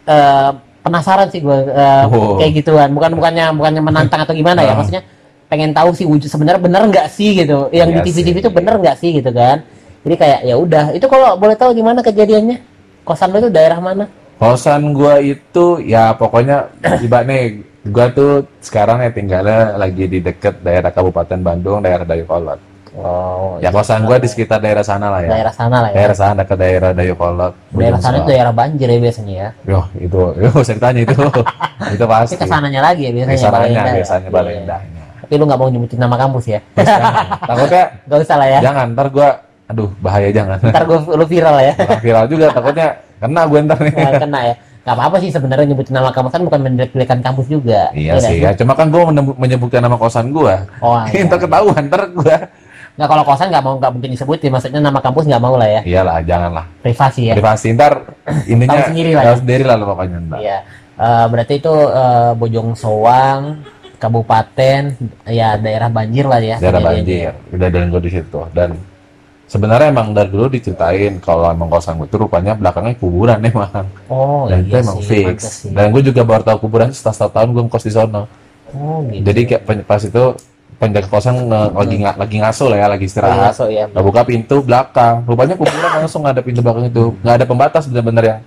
eh, 0.03 0.49
penasaran 0.81 1.29
sih 1.29 1.39
gua 1.39 1.61
eh, 1.61 2.03
Oh. 2.09 2.37
kayak 2.37 2.53
gituan 2.57 2.89
bukan 2.91 3.13
bukannya 3.13 3.53
bukannya 3.53 3.81
menantang 3.81 4.21
atau 4.21 4.33
gimana 4.33 4.61
ya 4.61 4.73
Ah. 4.73 4.77
maksudnya 4.77 5.03
pengen 5.45 5.71
tahu 5.71 5.91
sih 5.91 6.07
wujud 6.07 6.25
sebenarnya 6.25 6.57
bener 6.59 6.81
nggak 6.87 7.07
sih 7.07 7.35
gitu 7.35 7.69
yang 7.69 7.91
Iya 7.91 8.01
di 8.01 8.09
TV 8.09 8.17
TV 8.23 8.27
sih. 8.33 8.41
itu 8.41 8.49
bener 8.49 8.73
nggak 8.77 8.95
sih 8.97 9.09
gitu 9.13 9.29
kan 9.29 9.61
jadi 10.01 10.15
kayak 10.17 10.39
ya 10.43 10.55
udah 10.55 10.85
itu 10.91 11.05
kalau 11.05 11.35
boleh 11.35 11.53
tahu 11.53 11.75
gimana 11.75 11.99
kejadiannya 11.99 12.57
kosan 13.03 13.29
lo 13.29 13.37
itu 13.39 13.49
daerah 13.49 13.77
mana 13.77 14.07
Kosan 14.41 14.89
gua 14.91 15.21
itu 15.21 15.77
ya 15.79 16.17
pokoknya 16.17 16.65
tiba 16.97 17.21
nih 17.21 17.61
gua 17.85 18.09
tuh 18.09 18.31
sekarang 18.57 18.97
ya 18.99 19.13
tinggalnya 19.13 19.77
lagi 19.77 20.09
di 20.09 20.17
deket 20.17 20.65
daerah 20.65 20.89
Kabupaten 20.89 21.37
Bandung, 21.37 21.77
daerah 21.77 22.01
Dayakolot. 22.01 22.57
Oh 22.93 23.55
Ya 23.57 23.69
kosan 23.69 24.03
gua 24.03 24.17
di 24.17 24.25
sekitar 24.25 24.57
daerah 24.57 24.81
sana 24.81 25.07
lah 25.07 25.21
ya. 25.21 25.29
daerah 25.31 25.53
sana 25.53 25.77
lah 25.79 25.89
ya 25.89 25.95
Daerah 25.95 26.15
sana 26.15 26.33
dekat 26.37 26.57
daerah 26.57 26.89
Dayakolot. 26.91 27.53
daerah 27.71 27.99
sana 27.99 28.15
itu 28.17 28.27
daerah 28.27 28.51
banjir 28.51 28.87
ya 28.87 28.99
biasanya 28.99 29.33
ya. 29.33 29.49
Yoh, 29.65 29.85
itu, 29.95 30.19
yoh, 30.43 30.53
saya 30.59 30.75
ditanya 30.75 31.01
itu. 31.03 31.13
itu 31.95 32.05
pasti. 32.05 32.33
Tapi 32.33 32.41
ke 32.41 32.47
sananya 32.47 32.81
lagi 32.81 33.01
ya 33.03 33.11
biasanya 33.13 33.31
Ke 33.31 33.41
sananya, 33.41 33.79
ya? 33.81 33.93
biasanya 33.95 34.21
Iya. 34.23 34.33
Balendanya. 34.33 35.01
Tapi 35.21 35.33
lu 35.33 35.43
nggak 35.45 35.59
mau 35.59 35.69
nyebutin 35.69 35.99
nama 35.99 36.15
kampus 36.17 36.45
ya? 36.47 36.59
Takutnya 37.47 37.83
Gak 38.03 38.19
usah 38.19 38.35
lah 38.35 38.47
ya. 38.49 38.59
jangan, 38.61 38.87
ntar 38.91 39.07
gua, 39.07 39.29
aduh 39.65 39.89
bahaya 39.97 40.27
jangan. 40.29 40.57
Ntar 40.59 40.83
gua 40.83 40.97
lu 41.07 41.25
viral 41.25 41.57
ya. 41.57 41.73
Viral 41.97 42.25
juga, 42.27 42.45
takutnya 42.49 42.87
kena 43.17 43.41
gue 43.45 43.59
ntar 43.61 43.77
nih. 43.79 43.93
Nah, 43.93 44.13
kena 44.17 44.39
ya. 44.43 44.55
Gak 44.81 44.97
apa-apa 44.97 45.21
sih 45.21 45.29
sebenarnya 45.29 45.65
nyebutin 45.67 45.93
nama 45.93 46.09
kampus 46.09 46.33
kan 46.33 46.41
bukan 46.41 46.59
menjelek-jelekan 46.59 47.19
kampus 47.21 47.45
juga. 47.47 47.93
Iya 47.93 48.17
nggak 48.17 48.25
sih, 48.25 48.37
ya. 48.41 48.49
cuma 48.51 48.73
kan 48.73 48.89
gua 48.89 49.07
menebu- 49.07 49.37
menyebutkan 49.37 49.77
nama 49.79 49.93
kosan 49.93 50.33
gua. 50.33 50.65
Oh, 50.81 50.97
iya. 51.07 51.21
Ntar 51.23 51.37
ketahuan, 51.37 51.83
ntar 51.85 52.01
gua. 52.09 52.35
Nggak 52.95 53.07
kalau 53.07 53.23
kosan 53.23 53.47
nggak 53.49 53.63
mau 53.63 53.73
nggak 53.79 53.91
mungkin 53.91 54.09
disebutin. 54.11 54.49
Maksudnya 54.51 54.79
nama 54.79 54.99
kampus 54.99 55.23
nggak 55.25 55.41
mau 55.41 55.55
lah 55.55 55.69
ya. 55.69 55.81
Iyalah, 55.83 56.17
janganlah. 56.21 56.65
Privasi 56.81 57.21
ya. 57.31 57.33
Privasi 57.35 57.67
ntar 57.73 57.93
intinya 58.51 58.77
Tahu 58.77 58.89
sendiri 58.91 59.11
lah 59.11 59.23
ya. 59.23 59.35
sendiri 59.39 59.63
lah 59.63 59.75
pokoknya 59.79 60.17
ntar. 60.27 60.39
Iya. 60.39 60.57
Eh, 61.01 61.25
berarti 61.27 61.53
itu 61.57 61.73
eh, 61.73 62.31
Bojong 62.35 62.69
Soang, 62.75 63.41
Kabupaten, 63.97 64.81
ya 65.25 65.55
daerah 65.55 65.87
banjir 65.87 66.25
lah 66.27 66.37
ya. 66.37 66.57
Daerah 66.57 66.81
banjir, 66.81 67.31
udah 67.49 67.67
dan 67.69 67.87
gue 67.87 68.01
di 68.01 68.11
situ 68.11 68.39
dan 68.51 68.73
sebenarnya 69.45 69.89
emang 69.89 70.11
dari 70.11 70.29
dulu 70.29 70.47
diceritain 70.47 71.19
kalau 71.19 71.47
emang 71.47 71.67
kosan 71.67 71.95
gue 71.95 72.07
tuh 72.07 72.23
rupanya 72.23 72.55
belakangnya 72.55 72.95
kuburan 72.95 73.39
emang 73.43 73.83
Oh 74.07 74.47
dan 74.47 74.63
itu 74.63 74.71
iya 74.71 74.79
emang 74.79 74.97
sih, 74.99 75.07
fix 75.27 75.39
sih. 75.67 75.71
dan 75.71 75.91
gue 75.91 76.01
juga 76.01 76.23
baru 76.23 76.39
tahu 76.41 76.57
kuburan 76.61 76.87
setelah 76.89 77.13
setahun 77.13 77.31
tahun 77.35 77.47
gue 77.51 77.61
ngekos 77.67 77.83
di 77.83 77.91
sono 77.91 78.23
Oh 78.71 79.03
gitu. 79.11 79.27
jadi 79.27 79.41
kayak 79.43 79.61
pas 79.83 79.99
itu 79.99 80.23
penjaga 80.81 81.05
kosan 81.05 81.45
nge- 81.45 81.71
lagi 81.71 81.95
nga- 82.01 82.17
lagi 82.17 82.35
ngaso 82.41 82.65
lah 82.65 82.77
ya 82.79 82.87
lagi 82.89 83.05
Oh, 83.05 83.09
istirahat 83.13 83.53
so, 83.53 83.69
ya. 83.69 83.85
nggak 83.85 84.01
buka 84.01 84.21
pintu 84.25 84.57
belakang 84.59 85.21
rupanya 85.23 85.53
kuburan 85.53 85.91
langsung 86.01 86.25
ada 86.25 86.41
pintu 86.41 86.59
belakang 86.59 86.89
itu 86.89 87.13
nggak 87.21 87.35
ada 87.37 87.45
pembatas 87.45 87.85
bener-bener 87.85 88.23
yang 88.25 88.39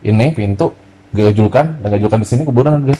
ini 0.00 0.26
pintu 0.32 0.72
gejulkan 1.10 1.76
dan 1.78 1.88
gejulkan 1.92 2.18
di 2.18 2.26
sini 2.26 2.42
kuburan 2.42 2.80
ada 2.80 2.96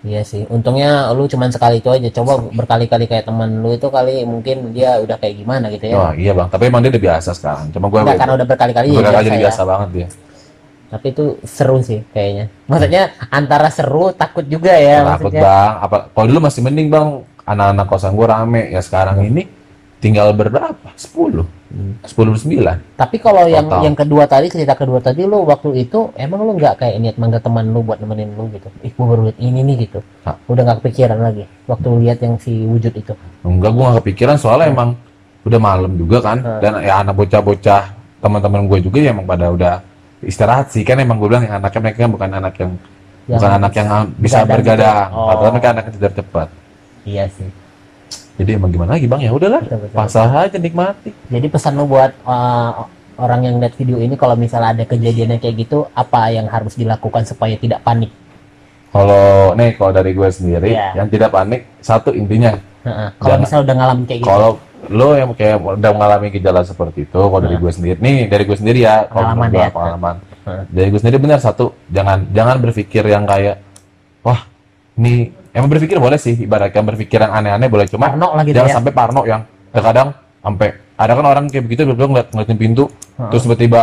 Iya 0.00 0.24
sih, 0.24 0.48
untungnya 0.48 1.12
lu 1.12 1.28
cuman 1.28 1.52
sekali 1.52 1.76
itu 1.76 1.92
aja. 1.92 2.08
Coba 2.08 2.40
berkali-kali 2.40 3.04
kayak 3.04 3.28
teman 3.28 3.60
lu 3.60 3.76
itu 3.76 3.84
kali 3.84 4.24
mungkin 4.24 4.72
dia 4.72 4.96
udah 4.96 5.20
kayak 5.20 5.44
gimana 5.44 5.68
gitu 5.68 5.92
ya. 5.92 5.94
Wah 5.94 6.12
iya 6.16 6.32
bang, 6.32 6.48
tapi 6.48 6.72
emang 6.72 6.80
dia 6.80 6.88
udah 6.88 7.04
biasa 7.04 7.36
sekarang. 7.36 7.68
Cuma 7.68 7.92
gue 7.92 8.00
karena 8.08 8.32
udah 8.32 8.48
berkali-kali 8.48 8.86
ya 8.88 8.96
Bukan 8.96 9.12
biasa 9.12 9.20
jadi 9.20 9.36
ya. 9.36 9.42
biasa 9.44 9.60
banget 9.68 9.88
dia. 9.92 10.06
Tapi 10.88 11.06
itu 11.06 11.24
seru 11.44 11.78
sih 11.78 12.00
kayaknya. 12.10 12.48
Maksudnya 12.64 13.02
antara 13.28 13.68
seru 13.68 14.08
takut 14.10 14.42
juga 14.42 14.72
ya 14.72 15.04
Takut 15.04 15.36
maksudnya. 15.36 15.42
bang. 15.44 15.72
Apa? 15.84 15.96
Kalau 16.08 16.26
dulu 16.26 16.40
masih 16.40 16.60
mending 16.64 16.88
bang. 16.88 17.08
Anak-anak 17.46 17.86
kosan 17.86 18.16
gue 18.16 18.26
rame. 18.26 18.62
Ya 18.72 18.80
sekarang 18.80 19.24
ini 19.24 19.46
tinggal 20.00 20.32
berberapa? 20.32 20.92
10 20.96 21.60
sepuluh 22.02 22.34
sembilan. 22.34 22.98
Tapi 22.98 23.22
kalau 23.22 23.46
yang 23.46 23.70
Total. 23.70 23.86
yang 23.86 23.94
kedua 23.94 24.26
tadi 24.26 24.50
cerita 24.50 24.74
kedua 24.74 24.98
tadi 24.98 25.22
lu 25.22 25.46
waktu 25.46 25.86
itu 25.86 26.10
emang 26.18 26.42
lu 26.42 26.58
nggak 26.58 26.82
kayak 26.82 26.98
niat 26.98 27.14
manggil 27.14 27.38
teman 27.38 27.70
lu 27.70 27.86
buat 27.86 28.02
nemenin 28.02 28.34
lu 28.34 28.50
gitu. 28.50 28.66
Ih, 28.82 28.90
gua 28.90 29.14
baru 29.14 29.30
lihat 29.30 29.38
ini 29.38 29.60
nih 29.62 29.76
gitu. 29.86 30.02
Hah. 30.26 30.34
Udah 30.50 30.66
nggak 30.66 30.82
kepikiran 30.82 31.18
lagi 31.22 31.46
waktu 31.70 31.88
lihat 32.02 32.18
yang 32.26 32.34
si 32.42 32.66
wujud 32.66 32.90
itu. 32.90 33.14
Enggak, 33.46 33.70
gue 33.70 33.84
gak 33.86 33.98
kepikiran 34.02 34.34
soalnya 34.34 34.66
emang 34.74 34.90
udah 35.46 35.60
malam 35.62 35.92
juga 35.94 36.18
kan. 36.18 36.38
Hmm. 36.42 36.58
Dan 36.58 36.72
ya 36.82 36.94
anak 37.06 37.14
bocah-bocah 37.14 37.82
teman-teman 38.18 38.60
gue 38.66 38.78
juga 38.82 38.98
ya 38.98 39.10
emang 39.14 39.26
pada 39.30 39.46
udah 39.54 39.74
istirahat 40.26 40.74
sih 40.74 40.82
kan 40.82 40.98
emang 40.98 41.22
gue 41.22 41.30
bilang 41.30 41.46
yang 41.46 41.62
anaknya 41.62 41.80
mereka 41.86 41.98
kan 42.02 42.10
bukan 42.10 42.30
anak 42.34 42.54
yang 42.58 42.72
Yang 43.30 43.38
bukan 43.38 43.52
anak 43.62 43.72
yang 43.78 43.88
bisa 44.18 44.38
bergadang. 44.42 45.06
gitu. 45.06 45.14
Oh. 45.14 45.26
Padahal 45.30 45.52
mereka 45.54 45.68
anak 45.70 45.84
yang 45.86 45.94
tidur 45.94 46.12
cepat. 46.18 46.48
Iya 47.02 47.26
sih. 47.28 47.48
Jadi 48.36 48.56
emang 48.56 48.70
gimana 48.70 48.96
lagi 48.96 49.04
bang 49.04 49.20
ya 49.20 49.30
udahlah 49.30 49.60
Betul, 49.60 49.78
betul. 49.84 49.96
pasrah 49.96 50.32
aja 50.40 50.56
nikmati. 50.56 51.10
Jadi 51.26 51.46
pesan 51.46 51.76
lu 51.76 51.84
buat 51.84 52.12
uh, 52.22 52.88
orang 53.16 53.40
yang 53.44 53.54
lihat 53.58 53.76
video 53.76 53.96
ini 53.96 54.14
kalau 54.14 54.32
misalnya 54.32 54.72
ada 54.72 54.84
kejadiannya 54.84 55.36
kayak 55.36 55.56
gitu, 55.60 55.84
apa 55.92 56.30
yang 56.30 56.48
harus 56.48 56.72
dilakukan 56.72 57.22
supaya 57.22 57.52
tidak 57.54 57.80
panik? 57.80 58.08
Kalau 58.90 59.54
nih 59.54 59.76
kalau 59.76 59.92
dari 59.92 60.10
gue 60.10 60.28
sendiri 60.28 60.72
Iya. 60.72 60.96
yang 60.96 61.06
tidak 61.06 61.30
panik 61.30 61.62
satu 61.78 62.10
intinya 62.10 62.58
Heeh. 62.80 63.08
Kalau 63.14 63.36
misalnya 63.38 63.62
udah 63.62 63.76
ngalamin 63.76 64.04
kayak 64.04 64.20
gitu, 64.24 64.30
kalau 64.30 64.50
lo 64.88 65.08
yang 65.12 65.30
kayak 65.30 65.56
udah 65.60 65.90
mengalami 65.92 66.26
gejala 66.32 66.64
seperti 66.64 67.04
itu 67.04 67.20
kalau 67.20 67.38
dari 67.38 67.54
gue 67.54 67.70
sendiri 67.70 67.98
nih 68.00 68.26
dari 68.26 68.42
gue 68.42 68.56
sendiri 68.56 68.82
ya 68.82 69.04
kalau 69.06 69.30
Pengalaman 69.30 69.48
ya. 69.52 69.68
pengalaman 69.70 70.16
Heeh. 70.42 70.62
dari 70.66 70.88
gue 70.88 70.98
sendiri 70.98 71.18
benar 71.20 71.38
satu 71.38 71.76
jangan 71.86 72.24
jangan 72.32 72.56
berpikir 72.58 73.04
yang 73.04 73.22
kayak 73.22 73.60
wah 74.24 74.42
ini 74.96 75.30
emang 75.50 75.68
berpikir 75.68 75.96
boleh 75.96 76.16
sih 76.16 76.34
ibaratkan 76.38 76.82
berpikiran 76.84 77.30
aneh-aneh 77.30 77.66
boleh 77.66 77.86
cuma 77.86 78.08
Parno 78.08 78.28
lah 78.32 78.42
gitu 78.42 78.56
jangan 78.56 78.70
ya. 78.70 78.76
sampai 78.78 78.92
parno 78.92 79.22
yang 79.24 79.40
terkadang 79.70 80.08
sampai 80.40 80.68
ada 80.94 81.12
kan 81.12 81.24
orang 81.26 81.44
kayak 81.46 81.64
begitu 81.64 81.80
belum 81.84 82.10
ngeliat 82.10 82.28
ngeliatin 82.30 82.58
pintu 82.58 82.84
Heeh. 83.16 83.28
terus 83.28 83.42
tiba-tiba 83.44 83.82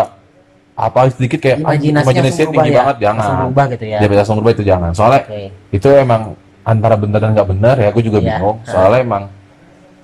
apa 0.78 1.00
sedikit 1.10 1.40
kayak 1.42 1.58
ah, 1.60 1.74
imajinasinya 1.74 2.22
langsung 2.22 2.54
tinggi 2.54 2.70
ya. 2.70 2.78
banget 2.80 2.96
jangan 3.02 3.18
Langsung 3.18 3.38
berubah 3.42 3.66
gitu 3.68 3.86
ya. 3.88 3.98
dia 3.98 4.08
bisa 4.08 4.20
langsung 4.22 4.36
berubah 4.38 4.54
itu 4.54 4.64
jangan 4.64 4.92
soalnya 4.94 5.22
Oke. 5.26 5.42
itu 5.74 5.88
emang 5.90 6.22
antara 6.62 6.96
benar 6.96 7.20
dan 7.20 7.32
nggak 7.34 7.50
benar 7.50 7.76
ya 7.76 7.88
aku 7.90 8.00
juga 8.00 8.18
Iya. 8.20 8.28
bingung 8.32 8.58
soalnya 8.64 9.00
emang 9.00 9.24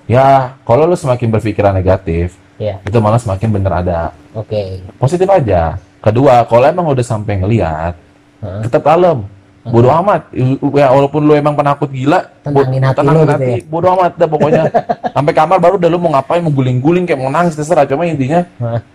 ya 0.04 0.26
kalau 0.62 0.84
lu 0.84 0.96
semakin 0.96 1.28
berpikiran 1.30 1.72
negatif 1.72 2.34
Iya. 2.54 2.78
itu 2.80 2.96
malah 2.98 3.18
semakin 3.18 3.48
bener 3.50 3.72
ada 3.72 3.98
Oke. 4.30 4.78
positif 4.94 5.26
aja 5.26 5.74
kedua 5.98 6.44
kalau 6.44 6.64
emang 6.64 6.86
udah 6.86 7.02
sampai 7.02 7.38
ngelihat 7.38 7.94
Heeh. 8.40 8.60
tetap 8.62 8.82
kalem 8.82 9.26
bodo 9.64 9.88
amat. 9.94 10.28
Ya 10.74 10.86
walaupun 10.88 11.20
lu 11.20 11.32
emang 11.32 11.52
penakut 11.52 11.88
gila 11.88 12.28
Tenangin 12.40 12.80
hati 12.80 12.96
tenangin 12.96 13.20
gitu 13.20 13.32
hati. 13.32 13.48
ya. 13.48 13.56
bodo 13.66 13.86
amat 13.92 14.12
dah 14.14 14.28
pokoknya. 14.28 14.62
Sampai 15.14 15.32
kamar 15.32 15.56
baru 15.56 15.74
udah 15.76 15.88
lu 15.88 15.98
mau 15.98 16.10
ngapain 16.12 16.40
mau 16.40 16.50
guling-guling 16.50 17.04
kayak 17.04 17.16
mau 17.16 17.28
nangis 17.28 17.54
terserah. 17.54 17.84
Cuma 17.84 18.04
intinya 18.04 18.44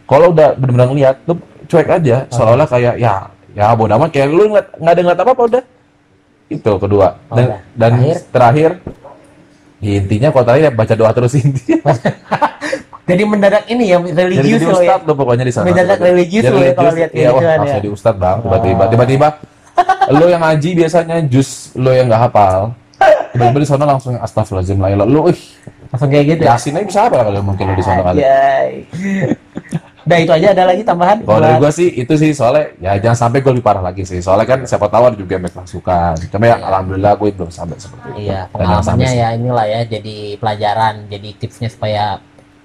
kalau 0.04 0.30
udah 0.30 0.54
bener-bener 0.54 0.88
ngeliat 0.88 1.16
lu 1.24 1.38
cuek 1.66 1.90
aja. 1.92 2.30
Seolah-olah 2.30 2.68
kayak 2.68 2.96
ya 2.96 3.14
ya 3.52 3.74
bodo 3.74 3.94
amat. 3.94 4.10
Kayak 4.10 4.28
lu 4.30 4.44
ngeliat 4.48 4.68
nggak 4.74 4.92
ada 4.92 5.02
ngeliat 5.02 5.20
apa-apa 5.20 5.44
udah. 5.48 5.64
Itu 6.48 6.72
kedua. 6.78 7.08
Dan, 7.28 7.46
Oke. 7.46 7.58
dan 7.74 7.92
Terakhir? 7.94 8.18
terakhir 8.30 8.72
ya 9.80 9.94
intinya 9.96 10.28
kalau 10.30 10.44
terakhir 10.44 10.64
ya 10.66 10.74
baca 10.76 10.94
doa 10.94 11.12
terus 11.12 11.34
intinya. 11.40 11.78
Jadi 13.10 13.26
mendadak 13.26 13.66
ini 13.66 13.90
ya 13.90 13.98
jadi 13.98 14.22
religius 14.22 14.62
jadi 14.62 14.70
ya. 14.70 14.78
ustad 14.78 15.02
lo 15.02 15.14
pokoknya 15.18 15.42
di 15.42 15.50
sana. 15.50 15.66
Mendadak 15.66 15.98
Jadi 15.98 16.06
religius 16.06 16.44
lo 16.46 16.60
ya 16.60 16.74
kalau 16.78 16.92
lihat 16.94 17.10
iya 17.10 17.28
wah 17.28 17.34
gitu 17.34 17.42
kan 17.42 17.58
langsung 17.58 17.66
ya. 17.66 17.78
jadi 17.82 17.90
ustad 17.90 18.16
bang. 18.16 18.38
Tiba-tiba 18.40 18.78
Oh. 18.78 18.90
tiba-tiba 18.94 19.28
lo 20.10 20.26
yang 20.26 20.42
ngaji 20.42 20.70
biasanya 20.76 21.18
jus 21.30 21.74
lo 21.78 21.92
yang 21.94 22.10
nggak 22.10 22.30
hafal. 22.30 22.74
Tiba-tiba 23.30 23.60
di 23.62 23.70
sana 23.70 23.84
langsung 23.86 24.18
astagfirullahaladzim 24.18 24.80
la 24.82 24.90
ilah 24.92 25.08
lo 25.08 25.30
ih. 25.30 25.42
Langsung 25.90 26.10
kayak 26.10 26.26
gitu 26.38 26.42
ya. 26.46 26.54
yasin 26.58 26.78
aja 26.78 26.86
bisa 26.86 27.00
apa 27.08 27.18
kalau 27.26 27.42
mungkin 27.46 27.66
lo 27.70 27.76
di 27.78 27.86
sana 27.86 28.02
kali. 28.02 28.20
Udah 30.10 30.18
itu 30.18 30.32
aja. 30.34 30.48
Ada 30.58 30.64
lagi 30.66 30.82
tambahan? 30.82 31.18
kalau 31.22 31.40
dari 31.46 31.56
gua 31.62 31.72
sih 31.72 31.88
itu 31.94 32.14
sih 32.18 32.34
soalnya 32.34 32.74
ya 32.82 32.98
jangan 32.98 33.30
sampai 33.30 33.46
gue 33.46 33.52
lebih 33.54 33.66
parah 33.66 33.84
lagi 33.86 34.02
sih. 34.02 34.18
Soalnya 34.18 34.48
kan 34.50 34.60
siapa 34.66 34.90
tahu 34.90 35.14
ada 35.14 35.18
juga 35.18 35.38
yang 35.38 35.46
kerasukan 35.46 36.14
cuma 36.34 36.46
ya 36.50 36.56
alhamdulillah 36.58 37.14
gue 37.14 37.30
belum 37.38 37.52
sampai 37.54 37.78
seperti 37.78 38.08
itu. 38.18 38.20
Iya, 38.30 38.50
pengalamannya 38.50 39.12
ya 39.14 39.28
inilah 39.38 39.66
ya 39.70 39.82
jadi 39.86 40.18
pelajaran, 40.42 40.94
jadi 41.14 41.30
tipsnya 41.38 41.70
supaya 41.70 42.18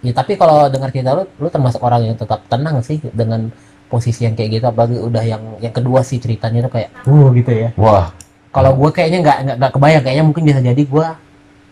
ya 0.05 0.12
tapi 0.12 0.37
kalau 0.37 0.68
dengar 0.68 0.92
cerita 0.92 1.16
lu, 1.16 1.24
lu 1.40 1.48
termasuk 1.48 1.81
orang 1.81 2.12
yang 2.12 2.16
tetap 2.16 2.44
tenang 2.48 2.81
sih 2.85 3.00
dengan 3.12 3.48
posisi 3.94 4.26
yang 4.26 4.35
kayak 4.35 4.50
gitu 4.52 4.66
apalagi 4.66 4.98
udah 4.98 5.22
yang 5.22 5.42
yang 5.59 5.70
kedua 5.70 6.02
sih 6.02 6.18
ceritanya 6.18 6.66
tuh 6.66 6.72
kayak 6.74 6.90
uh 7.07 7.26
gitu 7.30 7.50
ya. 7.54 7.70
wah 7.78 8.11
Kalau 8.50 8.70
gue 8.72 8.90
kayaknya 8.90 9.18
nggak 9.22 9.38
nggak 9.57 9.72
kebayang 9.72 10.02
kayaknya 10.02 10.24
mungkin 10.24 10.42
bisa 10.44 10.59
jadi 10.61 10.83
gue 10.85 11.07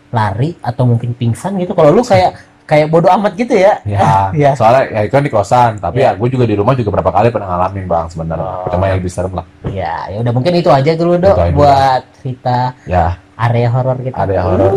lari 0.09 0.49
atau 0.59 0.83
mungkin 0.85 1.11
pingsan 1.11 1.55
gitu. 1.57 1.71
Kalau 1.71 1.89
lu 1.89 1.99
kayak 2.01 2.31
kayak 2.63 2.87
bodoh 2.87 3.11
amat 3.13 3.35
gitu 3.35 3.55
ya. 3.55 3.75
ya, 3.83 4.31
Iya. 4.31 4.51
soalnya 4.59 4.87
ya 4.89 4.99
itu 5.03 5.11
kan 5.11 5.23
di 5.23 5.31
kosan 5.31 5.71
tapi 5.77 5.99
Iya. 5.99 6.11
ya 6.11 6.15
gue 6.15 6.27
juga 6.29 6.45
di 6.45 6.55
rumah 6.55 6.71
juga 6.71 6.89
berapa 6.91 7.11
kali 7.11 7.27
pernah 7.27 7.47
ngalamin 7.49 7.85
bang 7.85 8.05
sebenarnya 8.07 8.47
Oh. 8.63 8.71
cuma 8.71 8.87
yang 8.87 8.97
lebih 9.03 9.11
serem 9.11 9.33
lah 9.33 9.45
Ya, 9.67 9.95
ya 10.07 10.17
udah 10.19 10.31
mungkin 10.31 10.53
itu 10.53 10.69
aja 10.69 10.91
dulu 10.93 11.13
dok 11.17 11.35
buat 11.51 12.01
cerita 12.19 12.71
ya 12.85 13.19
area 13.43 13.67
horor 13.67 13.97
kita. 13.99 14.15
ada 14.17 14.31
yang 14.31 14.47
horor 14.47 14.71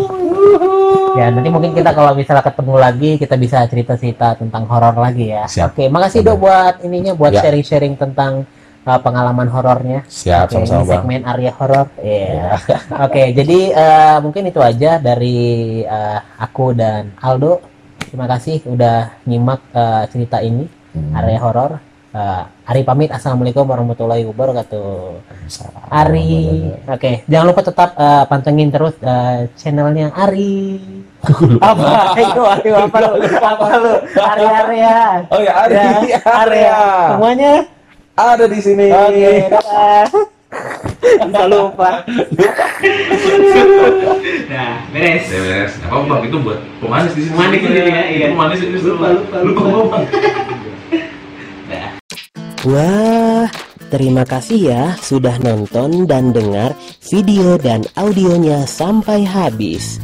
Ya 1.17 1.33
nanti 1.33 1.49
mungkin 1.49 1.73
kita 1.73 1.97
kalau 1.97 2.13
misalnya 2.13 2.45
ketemu 2.45 2.75
lagi 2.77 3.11
kita 3.17 3.35
bisa 3.35 3.65
cerita-cerita 3.65 4.37
tentang 4.37 4.69
horor 4.69 4.93
lagi 4.95 5.33
ya. 5.33 5.49
Siap. 5.49 5.73
Oke, 5.73 5.89
makasih 5.89 6.21
dok 6.21 6.37
buat 6.39 6.75
ininya 6.85 7.17
buat 7.17 7.33
Ya. 7.33 7.41
sharing-sharing 7.41 7.97
tentang 7.97 8.45
uh, 8.85 9.01
pengalaman 9.01 9.49
horornya. 9.49 10.05
siap 10.07 10.53
Oke, 10.53 10.61
sama-sama 10.61 10.85
bang 10.85 10.91
segmen 10.93 11.23
area 11.25 11.53
horor. 11.57 11.89
Iya. 11.97 12.61
Oke, 13.09 13.33
jadi 13.33 13.59
uh, 13.73 14.17
mungkin 14.21 14.45
itu 14.45 14.61
aja 14.61 15.01
dari 15.01 15.39
uh, 15.83 16.21
aku 16.37 16.77
dan 16.77 17.17
Aldo. 17.19 17.65
terima 17.97 18.29
kasih 18.29 18.63
udah 18.63 19.19
nyimak 19.25 19.61
eh, 19.75 20.05
cerita 20.09 20.39
ini 20.39 20.69
Hmm. 20.95 21.13
area 21.13 21.37
horor. 21.37 21.77
Eh, 22.17 22.43
Ari 22.73 22.81
pamit. 22.81 23.13
Assalamualaikum 23.13 23.69
warahmatullahi 23.69 24.25
wabarakatuh. 24.25 25.21
Ari, 25.93 26.65
oke, 26.89 27.29
jangan 27.29 27.47
lupa 27.53 27.61
tetap 27.61 27.93
eh, 27.93 28.25
pantengin 28.25 28.73
terus 28.73 28.97
eh, 29.05 29.53
channelnya 29.61 30.09
Ari. 30.17 30.81
apa? 31.61 32.17
Ayo, 32.17 32.43
ayo, 32.57 32.75
apa 32.89 32.97
lu? 33.05 33.21
Apa 33.21 33.67
lu? 33.77 33.95
Ari 34.17 34.47
area. 34.49 34.97
Oh 35.29 35.41
ya, 35.45 35.53
Ari, 35.69 35.77
Ya, 36.09 36.21
area. 36.25 36.79
Semuanya. 37.13 37.53
Ada 38.17 38.45
di 38.49 38.61
sini. 38.65 38.89
Oke, 38.89 39.33
dadah. 39.53 40.09
Bisa 41.29 41.45
lupa. 41.53 42.01
nah, 44.49 44.73
beres. 44.89 45.25
Ya, 45.29 45.39
beres. 45.45 45.73
Apa-apa 45.85 46.05
bang, 46.17 46.23
itu 46.33 46.37
buat 46.41 46.59
pemanis 46.81 47.13
di 47.13 47.29
sini. 47.29 47.35
Pemanis 47.37 47.61
di 47.61 47.69
sini 47.69 47.91
ya, 47.93 48.03
iya. 48.09 48.27
Pemanis 48.33 48.57
di 48.57 48.67
sini. 48.73 48.89
Lupa, 48.89 49.07
lupa, 49.13 49.37
lupa, 49.45 49.63
lupa. 49.69 49.99
Wah, 52.67 53.47
terima 53.95 54.27
kasih 54.27 54.75
ya 54.75 54.85
sudah 54.99 55.39
nonton 55.39 56.03
dan 56.03 56.35
dengar 56.35 56.75
video 56.99 57.55
dan 57.55 57.87
audionya 57.95 58.67
sampai 58.67 59.23
habis. 59.23 60.03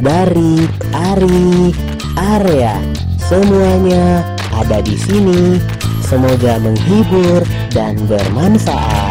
Dari 0.00 0.64
Ari 0.96 1.68
Area, 2.16 2.80
semuanya 3.20 4.24
ada 4.56 4.80
di 4.80 4.96
sini. 4.96 5.60
Semoga 6.00 6.56
menghibur 6.56 7.44
dan 7.76 8.00
bermanfaat. 8.08 9.07